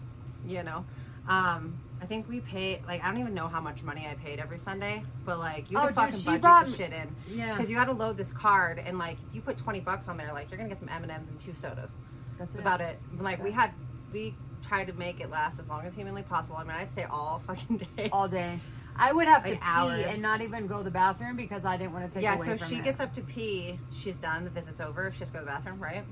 you 0.47 0.63
know, 0.63 0.85
um, 1.29 1.79
I 2.03 2.07
think 2.07 2.29
we 2.29 2.41
paid 2.41 2.83
like 2.87 3.03
I 3.03 3.11
don't 3.11 3.21
even 3.21 3.35
know 3.35 3.49
how 3.49 3.61
much 3.61 3.83
money 3.83 4.07
I 4.11 4.15
paid 4.15 4.39
every 4.39 4.59
Sunday, 4.59 5.03
but 5.25 5.39
like 5.39 5.71
you 5.71 5.79
Oh, 5.79 5.87
can 5.87 5.89
dude, 5.89 5.97
fucking 5.97 6.21
budget 6.25 6.41
brought 6.43 6.67
the 6.67 6.73
shit 6.73 6.93
in 6.93 7.15
Yeah, 7.35 7.55
because 7.55 7.71
you 7.71 7.77
got 7.77 7.87
to 7.87 7.93
load 7.93 8.17
this 8.17 8.31
card 8.33 8.79
and 8.85 8.99
like 8.99 9.17
you 9.33 9.41
put 9.41 9.57
twenty 9.57 9.81
bucks 9.81 10.07
on 10.09 10.17
there, 10.17 10.33
like 10.33 10.51
you're 10.51 10.59
gonna 10.59 10.69
get 10.69 10.79
some 10.79 10.89
M 10.91 11.03
and 11.03 11.11
M's 11.13 11.31
and 11.31 11.39
two 11.39 11.55
sodas. 11.55 11.93
that's 12.39 12.51
That's 12.51 12.55
it. 12.57 12.61
about 12.61 12.81
it. 12.81 12.99
But, 13.15 13.25
like 13.25 13.43
we 13.43 13.51
had, 13.51 13.71
we 14.13 14.35
tried 14.63 14.87
to 14.89 14.93
make 14.95 15.21
it 15.21 15.31
last 15.31 15.59
as 15.61 15.69
long 15.69 15.87
as 15.87 15.95
humanly 15.95 16.23
possible. 16.23 16.57
I 16.57 16.63
mean, 16.65 16.73
I'd 16.73 16.91
stay 16.91 17.05
all 17.05 17.41
fucking 17.47 17.87
day. 17.97 18.11
all 18.13 18.29
day. 18.29 18.59
I 18.97 19.13
would 19.13 19.27
have 19.27 19.43
to 19.45 19.51
Like 19.51 19.61
pee 19.61 19.67
hours. 19.67 20.05
and 20.09 20.21
not 20.23 20.41
even 20.41 20.67
go 20.67 20.79
to 20.79 20.85
the 20.85 20.91
bathroom 20.91 21.37
because 21.37 21.65
I 21.65 21.77
didn't 21.77 21.93
want 21.95 22.05
to 22.07 22.11
take 22.11 22.29
away. 22.29 22.47
yeah, 22.47 22.57
so 22.57 22.67
she 22.67 22.81
gets 22.81 23.01
up 23.01 23.13
to 23.15 23.23
pee, 23.23 23.79
she's 23.93 24.17
done. 24.17 24.45
The 24.45 24.51
visit's 24.51 24.81
over. 24.81 25.11
She 25.13 25.21
has 25.21 25.29
to 25.29 25.33
go 25.35 25.39
to 25.41 25.45
the 25.47 25.51
bathroom, 25.51 25.81
right? 25.83 26.05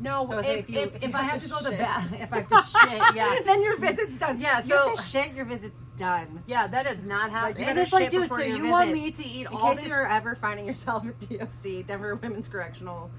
No, 0.00 0.30
if, 0.32 0.44
so 0.44 0.52
if, 0.52 0.70
you- 0.70 0.80
if, 0.80 1.02
if 1.02 1.14
I 1.14 1.22
have 1.22 1.40
to 1.42 1.48
to 1.48 1.50
go 1.54 1.60
to 1.62 1.70
bath, 1.70 2.12
if 2.12 2.32
I 2.32 2.36
have 2.40 2.48
to 2.48 2.62
shit, 2.80 3.16
yeah, 3.16 3.36
then 3.44 3.62
your 3.62 3.76
visit's 3.78 4.16
done. 4.16 4.40
Yeah, 4.40 4.62
you 4.64 4.74
have 4.74 4.94
to 4.96 5.02
shit. 5.02 5.32
Your 5.34 5.44
visit's 5.44 5.78
done. 5.96 6.42
yeah, 6.46 6.66
that 6.68 6.86
is 6.86 7.02
not 7.02 7.24
Like, 7.24 7.32
happening. 7.32 7.62
you 7.64 7.70
and 7.70 7.78
it's 7.80 7.92
like, 7.92 8.10
dude, 8.10 8.28
so 8.30 8.38
you 8.38 8.70
want 8.70 8.92
me 8.92 9.10
to 9.10 9.24
eat 9.24 9.42
In 9.42 9.46
all 9.48 9.70
In 9.70 9.74
case 9.76 9.80
this? 9.80 9.88
you're 9.88 10.06
ever 10.06 10.34
finding 10.36 10.66
yourself 10.66 11.04
at 11.06 11.18
DOC, 11.28 11.86
Denver 11.86 12.14
Women's 12.14 12.48
Correctional, 12.48 13.10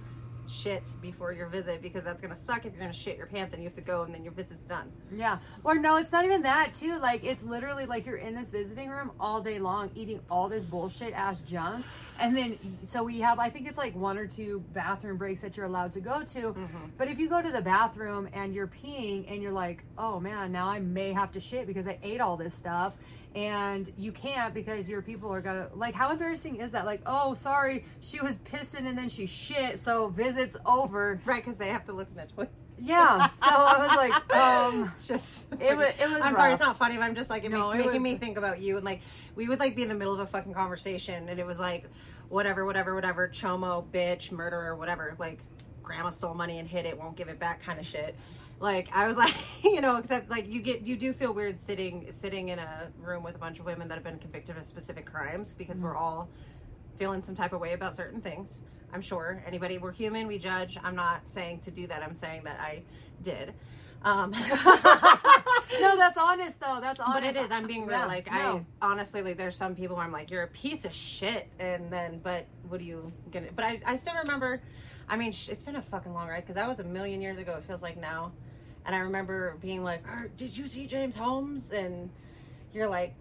shit 0.49 0.83
before 1.01 1.31
your 1.31 1.47
visit 1.47 1.81
because 1.81 2.03
that's 2.03 2.21
gonna 2.21 2.35
suck 2.35 2.65
if 2.65 2.73
you're 2.73 2.81
gonna 2.81 2.93
shit 2.93 3.17
your 3.17 3.27
pants 3.27 3.53
and 3.53 3.61
you 3.61 3.67
have 3.69 3.75
to 3.75 3.81
go 3.81 4.03
and 4.03 4.13
then 4.13 4.23
your 4.23 4.33
visit's 4.33 4.63
done. 4.63 4.91
Yeah. 5.13 5.39
Or 5.63 5.75
no, 5.75 5.97
it's 5.97 6.11
not 6.11 6.25
even 6.25 6.41
that 6.43 6.73
too. 6.73 6.97
Like 6.99 7.23
it's 7.23 7.43
literally 7.43 7.85
like 7.85 8.05
you're 8.05 8.17
in 8.17 8.35
this 8.35 8.49
visiting 8.49 8.89
room 8.89 9.11
all 9.19 9.41
day 9.41 9.59
long 9.59 9.91
eating 9.95 10.19
all 10.29 10.49
this 10.49 10.63
bullshit 10.63 11.13
ass 11.13 11.39
junk. 11.41 11.85
And 12.19 12.35
then 12.35 12.57
so 12.85 13.03
we 13.03 13.19
have 13.19 13.39
I 13.39 13.49
think 13.49 13.67
it's 13.67 13.77
like 13.77 13.95
one 13.95 14.17
or 14.17 14.27
two 14.27 14.63
bathroom 14.73 15.17
breaks 15.17 15.41
that 15.41 15.55
you're 15.55 15.65
allowed 15.65 15.93
to 15.93 16.01
go 16.01 16.23
to. 16.23 16.39
Mm-hmm. 16.39 16.77
But 16.97 17.07
if 17.07 17.19
you 17.19 17.29
go 17.29 17.41
to 17.41 17.51
the 17.51 17.61
bathroom 17.61 18.27
and 18.33 18.53
you're 18.53 18.67
peeing 18.67 19.31
and 19.31 19.41
you're 19.41 19.51
like, 19.51 19.83
"Oh 19.97 20.19
man, 20.19 20.51
now 20.51 20.67
I 20.67 20.79
may 20.79 21.13
have 21.13 21.31
to 21.33 21.39
shit 21.39 21.67
because 21.67 21.87
I 21.87 21.97
ate 22.03 22.21
all 22.21 22.37
this 22.37 22.53
stuff." 22.53 22.95
And 23.35 23.91
you 23.97 24.11
can't 24.11 24.53
because 24.55 24.89
your 24.89 25.01
people 25.03 25.31
are 25.31 25.41
gonna 25.41 25.67
like 25.75 25.93
how 25.93 26.11
embarrassing 26.11 26.57
is 26.57 26.71
that? 26.71 26.85
Like, 26.85 27.01
oh 27.05 27.35
sorry, 27.35 27.85
she 28.01 28.19
was 28.21 28.35
pissing 28.37 28.87
and 28.87 28.97
then 28.97 29.07
she 29.07 29.27
shit, 29.27 29.79
so 29.79 30.07
visit's 30.07 30.57
over. 30.65 31.19
Right, 31.25 31.43
because 31.43 31.57
they 31.57 31.69
have 31.69 31.85
to 31.85 31.93
look 31.93 32.07
in 32.09 32.15
the 32.17 32.25
toilet. 32.33 32.49
Yeah. 32.81 33.27
So 33.27 33.35
I 33.41 33.77
was 33.77 33.95
like, 33.95 34.35
um 34.35 34.91
It's 34.95 35.05
just 35.05 35.47
It 35.59 35.77
wa- 35.77 35.83
it 35.83 36.09
was 36.09 36.21
I'm 36.21 36.33
sorry, 36.33 36.53
it's 36.53 36.61
not 36.61 36.79
funny, 36.79 36.95
but 36.95 37.03
I'm 37.03 37.13
just 37.13 37.29
like 37.29 37.43
it 37.43 37.51
No, 37.51 37.71
makes 37.71 37.75
it 37.75 37.77
making 37.77 37.91
was- 37.93 38.01
me 38.01 38.17
think 38.17 38.37
about 38.37 38.61
you 38.61 38.77
and 38.77 38.85
like 38.85 39.01
we 39.35 39.47
would 39.47 39.59
like 39.59 39.75
be 39.75 39.83
in 39.83 39.89
the 39.89 39.95
middle 39.95 40.13
of 40.13 40.19
a 40.21 40.25
fucking 40.27 40.53
conversation 40.53 41.29
and 41.29 41.39
it 41.39 41.45
was 41.45 41.59
like 41.59 41.85
whatever, 42.29 42.65
whatever, 42.65 42.95
whatever, 42.95 43.27
chomo, 43.27 43.85
bitch, 43.91 44.31
murderer, 44.31 44.75
whatever, 44.75 45.15
like 45.19 45.39
grandma 45.83 46.09
stole 46.09 46.33
money 46.33 46.57
and 46.59 46.67
hid 46.67 46.85
it, 46.85 46.97
won't 46.97 47.15
give 47.15 47.27
it 47.27 47.37
back 47.39 47.61
kind 47.61 47.79
of 47.79 47.85
shit. 47.85 48.15
Like 48.59 48.89
I 48.93 49.07
was 49.07 49.17
like, 49.23 49.35
you 49.63 49.81
know, 49.81 49.97
except 49.97 50.29
like 50.29 50.47
you 50.47 50.61
get 50.61 50.81
you 50.81 50.95
do 50.95 51.13
feel 51.13 51.33
weird 51.33 51.59
sitting 51.59 52.07
sitting 52.11 52.49
in 52.49 52.59
a 52.59 52.91
room 53.01 53.23
with 53.23 53.35
a 53.35 53.39
bunch 53.39 53.59
of 53.59 53.65
women 53.65 53.87
that 53.87 53.95
have 53.95 54.03
been 54.03 54.19
convicted 54.19 54.57
of 54.57 54.65
specific 54.65 55.05
crimes 55.05 55.53
because 55.57 55.81
we're 55.81 55.95
all 55.95 56.29
feeling 56.97 57.23
some 57.23 57.35
type 57.35 57.53
of 57.53 57.61
way 57.61 57.73
about 57.73 57.95
certain 57.95 58.21
things. 58.21 58.61
I'm 58.91 59.01
sure 59.01 59.43
anybody 59.45 59.77
we're 59.77 59.91
human, 59.91 60.27
we 60.27 60.37
judge. 60.37 60.77
I'm 60.83 60.95
not 60.95 61.21
saying 61.27 61.61
to 61.61 61.71
do 61.71 61.87
that. 61.87 62.01
I'm 62.03 62.15
saying 62.15 62.43
that 62.43 62.59
I 62.59 62.81
did. 63.21 63.53
Um 64.03 64.31
no, 65.81 65.97
that's 65.97 66.17
honest 66.17 66.59
though. 66.59 66.79
That's 66.81 66.99
honest. 66.99 67.21
but 67.21 67.23
it 67.23 67.35
is. 67.35 67.51
I'm 67.51 67.67
being 67.67 67.85
real. 67.85 67.99
Yeah, 67.99 68.05
like 68.05 68.31
no. 68.31 68.65
I 68.81 68.91
honestly 68.91 69.21
like 69.21 69.37
there's 69.37 69.57
some 69.57 69.75
people 69.75 69.97
where 69.97 70.05
I'm 70.05 70.11
like, 70.11 70.31
you're 70.31 70.43
a 70.43 70.47
piece 70.47 70.85
of 70.85 70.93
shit, 70.93 71.47
and 71.59 71.91
then 71.91 72.19
but 72.23 72.45
what 72.67 72.79
are 72.79 72.85
you 72.85 73.11
gonna? 73.31 73.47
But 73.55 73.65
I 73.65 73.81
I 73.85 73.95
still 73.97 74.15
remember. 74.15 74.61
I 75.09 75.15
mean, 75.17 75.29
it's 75.29 75.63
been 75.63 75.75
a 75.75 75.81
fucking 75.81 76.13
long 76.13 76.27
ride 76.29 76.41
because 76.41 76.55
that 76.55 76.67
was 76.67 76.79
a 76.79 76.83
million 76.83 77.19
years 77.21 77.37
ago. 77.39 77.55
It 77.57 77.63
feels 77.63 77.81
like 77.81 77.97
now, 77.97 78.31
and 78.89 78.95
I 78.95 78.99
remember 79.01 79.55
being 79.61 79.83
like, 79.83 80.03
"Er, 80.07 80.31
did 80.35 80.57
you 80.57 80.67
see 80.67 80.87
James 80.87 81.15
Holmes? 81.15 81.71
And 81.71 82.09
you're 82.73 82.87
like, 82.89 83.13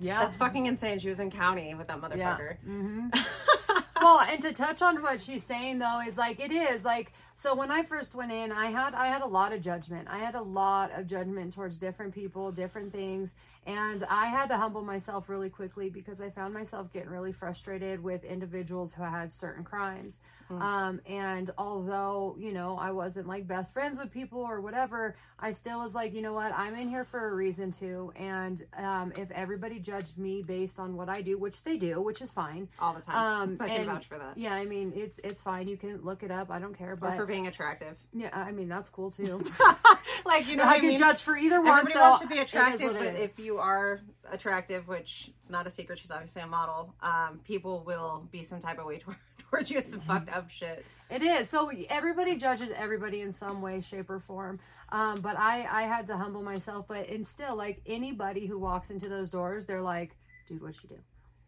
Yeah. 0.00 0.18
that's 0.24 0.34
fucking 0.34 0.66
insane. 0.66 0.98
She 0.98 1.08
was 1.08 1.20
in 1.20 1.30
county 1.30 1.72
with 1.76 1.86
that 1.86 2.00
Yeah. 2.16 2.36
motherfucker. 2.36 2.56
hmm 2.64 3.08
well, 4.02 4.18
and 4.22 4.42
to 4.42 4.52
touch 4.52 4.82
on 4.82 5.00
what 5.02 5.20
she's 5.20 5.44
saying 5.44 5.78
though 5.78 6.00
is 6.00 6.16
like 6.16 6.40
it 6.40 6.50
is 6.50 6.84
like 6.84 7.12
so 7.36 7.54
when 7.54 7.70
I 7.70 7.82
first 7.82 8.14
went 8.14 8.32
in, 8.32 8.52
I 8.52 8.66
had 8.70 8.94
I 8.94 9.08
had 9.08 9.22
a 9.22 9.26
lot 9.26 9.52
of 9.52 9.60
judgment. 9.60 10.08
I 10.10 10.18
had 10.18 10.34
a 10.34 10.42
lot 10.42 10.92
of 10.92 11.06
judgment 11.06 11.54
towards 11.54 11.78
different 11.78 12.14
people, 12.14 12.52
different 12.52 12.92
things, 12.92 13.34
and 13.66 14.04
I 14.08 14.26
had 14.26 14.48
to 14.48 14.56
humble 14.56 14.82
myself 14.82 15.28
really 15.28 15.50
quickly 15.50 15.90
because 15.90 16.20
I 16.20 16.30
found 16.30 16.54
myself 16.54 16.92
getting 16.92 17.10
really 17.10 17.32
frustrated 17.32 18.02
with 18.02 18.24
individuals 18.24 18.94
who 18.94 19.02
had 19.02 19.32
certain 19.32 19.64
crimes. 19.64 20.20
Um, 20.50 21.00
and 21.06 21.50
although 21.56 22.36
you 22.38 22.52
know 22.52 22.76
I 22.78 22.92
wasn't 22.92 23.26
like 23.26 23.46
best 23.46 23.72
friends 23.72 23.96
with 23.98 24.10
people 24.12 24.40
or 24.40 24.60
whatever, 24.60 25.16
I 25.38 25.50
still 25.50 25.80
was 25.80 25.94
like, 25.94 26.14
you 26.14 26.22
know 26.22 26.34
what, 26.34 26.52
I'm 26.52 26.74
in 26.74 26.88
here 26.88 27.04
for 27.04 27.28
a 27.28 27.34
reason 27.34 27.72
too. 27.72 28.12
And 28.14 28.62
um, 28.76 29.12
if 29.16 29.30
everybody 29.30 29.78
judged 29.80 30.18
me 30.18 30.42
based 30.42 30.78
on 30.78 30.96
what 30.96 31.08
I 31.08 31.22
do, 31.22 31.38
which 31.38 31.62
they 31.64 31.78
do, 31.78 32.00
which 32.00 32.20
is 32.20 32.30
fine. 32.30 32.68
All 32.78 32.92
the 32.92 33.00
time. 33.00 33.16
Um, 33.16 33.56
I 33.60 33.68
can 33.68 33.76
and- 33.78 33.86
vouch 33.86 34.06
for 34.06 34.18
that. 34.18 34.36
Yeah, 34.36 34.54
I 34.54 34.66
mean 34.66 34.92
it's 34.94 35.18
it's 35.24 35.40
fine. 35.40 35.66
You 35.66 35.76
can 35.76 36.00
look 36.02 36.22
it 36.22 36.30
up. 36.30 36.50
I 36.50 36.58
don't 36.58 36.76
care. 36.76 36.94
But 36.94 37.16
for 37.24 37.32
being 37.32 37.46
attractive. 37.46 37.96
yeah, 38.12 38.28
I 38.32 38.52
mean 38.52 38.68
that's 38.68 38.88
cool 38.88 39.10
too. 39.10 39.42
like 40.26 40.46
you 40.46 40.56
know, 40.56 40.64
I 40.64 40.72
I 40.72 40.78
can 40.78 40.88
mean? 40.88 40.98
judge 40.98 41.22
for 41.22 41.36
either 41.36 41.60
one. 41.60 41.78
Everybody 41.78 41.94
so 41.94 42.00
wants 42.00 42.22
to 42.22 42.28
be 42.28 42.38
attractive, 42.38 42.92
but 42.92 43.16
if 43.16 43.38
you 43.38 43.58
are 43.58 44.00
attractive, 44.30 44.86
which 44.88 45.30
it's 45.40 45.50
not 45.50 45.66
a 45.66 45.70
secret, 45.70 45.98
she's 45.98 46.10
obviously 46.10 46.42
a 46.42 46.46
model. 46.46 46.94
Um, 47.02 47.40
people 47.44 47.82
will 47.84 48.28
be 48.30 48.42
some 48.42 48.60
type 48.60 48.78
of 48.78 48.86
way 48.86 48.98
toward, 49.00 49.16
towards 49.38 49.70
you. 49.70 49.78
It's 49.78 49.90
some 49.90 50.00
fucked 50.00 50.28
up 50.28 50.50
shit. 50.50 50.84
It 51.10 51.22
is. 51.22 51.48
So 51.48 51.70
everybody 51.88 52.36
judges 52.36 52.70
everybody 52.76 53.20
in 53.22 53.32
some 53.32 53.62
way, 53.62 53.80
shape, 53.80 54.10
or 54.10 54.20
form. 54.20 54.60
Um, 54.90 55.20
but 55.20 55.38
I, 55.38 55.66
I 55.70 55.82
had 55.82 56.06
to 56.08 56.16
humble 56.16 56.42
myself. 56.42 56.86
But 56.88 57.08
and 57.08 57.26
still, 57.26 57.56
like 57.56 57.80
anybody 57.86 58.46
who 58.46 58.58
walks 58.58 58.90
into 58.90 59.08
those 59.08 59.30
doors, 59.30 59.66
they're 59.66 59.82
like, 59.82 60.16
dude, 60.46 60.60
what'd 60.60 60.80
she 60.80 60.88
do? 60.88 60.98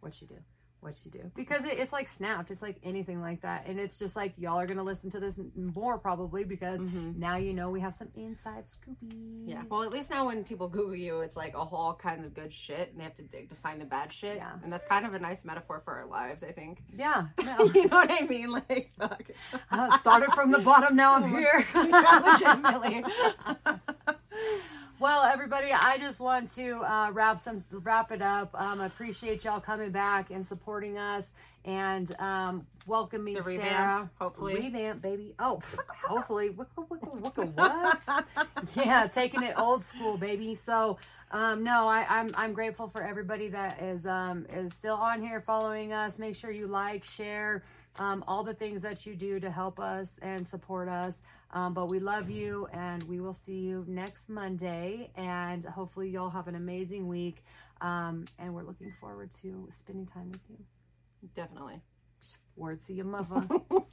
What'd 0.00 0.18
she 0.18 0.26
do? 0.26 0.36
What'd 0.86 1.00
she 1.02 1.10
do? 1.10 1.32
Because 1.34 1.64
it, 1.64 1.80
it's 1.80 1.92
like 1.92 2.06
snapped. 2.06 2.52
It's 2.52 2.62
like 2.62 2.76
anything 2.84 3.20
like 3.20 3.40
that. 3.42 3.66
And 3.66 3.80
it's 3.80 3.98
just 3.98 4.14
like, 4.14 4.34
y'all 4.38 4.56
are 4.60 4.66
going 4.66 4.76
to 4.76 4.84
listen 4.84 5.10
to 5.10 5.18
this 5.18 5.40
more 5.56 5.98
probably 5.98 6.44
because 6.44 6.80
now 6.80 7.36
you 7.38 7.52
know 7.54 7.70
we 7.70 7.80
have 7.80 7.96
some 7.96 8.06
inside 8.14 8.66
scoopies. 8.66 9.48
Yeah. 9.48 9.62
Well, 9.68 9.82
at 9.82 9.90
least 9.90 10.10
now 10.10 10.26
when 10.26 10.44
people 10.44 10.68
Google 10.68 10.94
you, 10.94 11.22
it's 11.22 11.34
like 11.36 11.54
a 11.54 11.64
whole 11.64 11.92
kinds 11.94 12.24
of 12.24 12.34
good 12.34 12.52
shit, 12.52 12.90
and 12.92 13.00
they 13.00 13.02
have 13.04 13.16
to 13.16 13.22
dig 13.22 13.48
to 13.48 13.56
find 13.56 13.80
the 13.80 13.84
bad 13.84 14.12
shit. 14.12 14.36
Yeah. 14.36 14.52
And 14.62 14.72
that's 14.72 14.84
kind 14.84 15.04
of 15.04 15.14
a 15.14 15.18
nice 15.18 15.44
metaphor 15.44 15.82
for 15.84 15.94
our 15.94 16.06
lives, 16.06 16.44
I 16.44 16.52
think. 16.52 16.84
yeah. 16.96 17.26
No. 17.44 17.64
you 17.74 17.88
know 17.88 17.96
what 17.96 18.10
I 18.12 18.24
mean? 18.26 18.52
Like, 18.52 18.92
fuck. 18.96 19.24
Uh, 19.72 19.98
started 19.98 20.30
from 20.34 20.52
the 20.52 20.60
bottom, 20.60 20.94
now 20.94 21.14
I'm 21.14 21.30
here. 21.36 21.66
Yeah, 21.74 22.20
legitimately. 22.24 23.04
Well, 24.98 25.24
everybody, 25.24 25.72
I 25.72 25.98
just 25.98 26.20
want 26.20 26.54
to 26.54 26.78
uh, 26.82 27.10
wrap 27.12 27.38
some 27.38 27.62
wrap 27.70 28.12
it 28.12 28.22
up. 28.22 28.50
Um, 28.58 28.80
I 28.80 28.86
appreciate 28.86 29.44
y'all 29.44 29.60
coming 29.60 29.90
back 29.90 30.30
and 30.30 30.46
supporting 30.46 30.96
us 30.96 31.32
and 31.66 32.18
um, 32.18 32.66
welcoming 32.86 33.34
The 33.34 33.42
revamp, 33.42 33.68
Sarah. 33.68 34.10
hopefully. 34.18 34.54
revamp, 34.54 35.02
baby. 35.02 35.34
Oh, 35.38 35.60
hopefully, 36.08 36.48
wicka 36.48 36.88
wicka 36.88 37.20
wicka 37.20 37.52
what? 37.54 38.48
yeah, 38.86 39.06
taking 39.06 39.42
it 39.42 39.52
old 39.58 39.82
school, 39.82 40.16
baby. 40.16 40.54
So, 40.54 40.96
um, 41.30 41.62
no, 41.62 41.86
I, 41.88 42.06
I'm 42.08 42.30
I'm 42.34 42.54
grateful 42.54 42.88
for 42.88 43.02
everybody 43.02 43.48
that 43.48 43.82
is 43.82 44.06
um, 44.06 44.46
is 44.50 44.72
still 44.72 44.96
on 44.96 45.20
here 45.20 45.42
following 45.42 45.92
us. 45.92 46.18
Make 46.18 46.36
sure 46.36 46.50
you 46.50 46.68
like, 46.68 47.04
share, 47.04 47.64
um, 47.98 48.24
all 48.26 48.44
the 48.44 48.54
things 48.54 48.80
that 48.80 49.04
you 49.04 49.14
do 49.14 49.40
to 49.40 49.50
help 49.50 49.78
us 49.78 50.18
and 50.22 50.46
support 50.46 50.88
us. 50.88 51.18
Um, 51.52 51.74
but 51.74 51.88
we 51.88 52.00
love 52.00 52.28
you, 52.28 52.68
and 52.72 53.02
we 53.04 53.20
will 53.20 53.34
see 53.34 53.58
you 53.58 53.84
next 53.88 54.28
Monday. 54.28 55.10
And 55.16 55.64
hopefully, 55.64 56.10
you'll 56.10 56.30
have 56.30 56.48
an 56.48 56.54
amazing 56.54 57.08
week. 57.08 57.44
Um, 57.80 58.24
and 58.38 58.54
we're 58.54 58.62
looking 58.62 58.92
forward 59.00 59.30
to 59.42 59.68
spending 59.78 60.06
time 60.06 60.30
with 60.30 60.40
you. 60.48 60.58
Definitely. 61.34 61.80
Words 62.56 62.86
to 62.86 62.94
your 62.94 63.04
mother. 63.04 63.46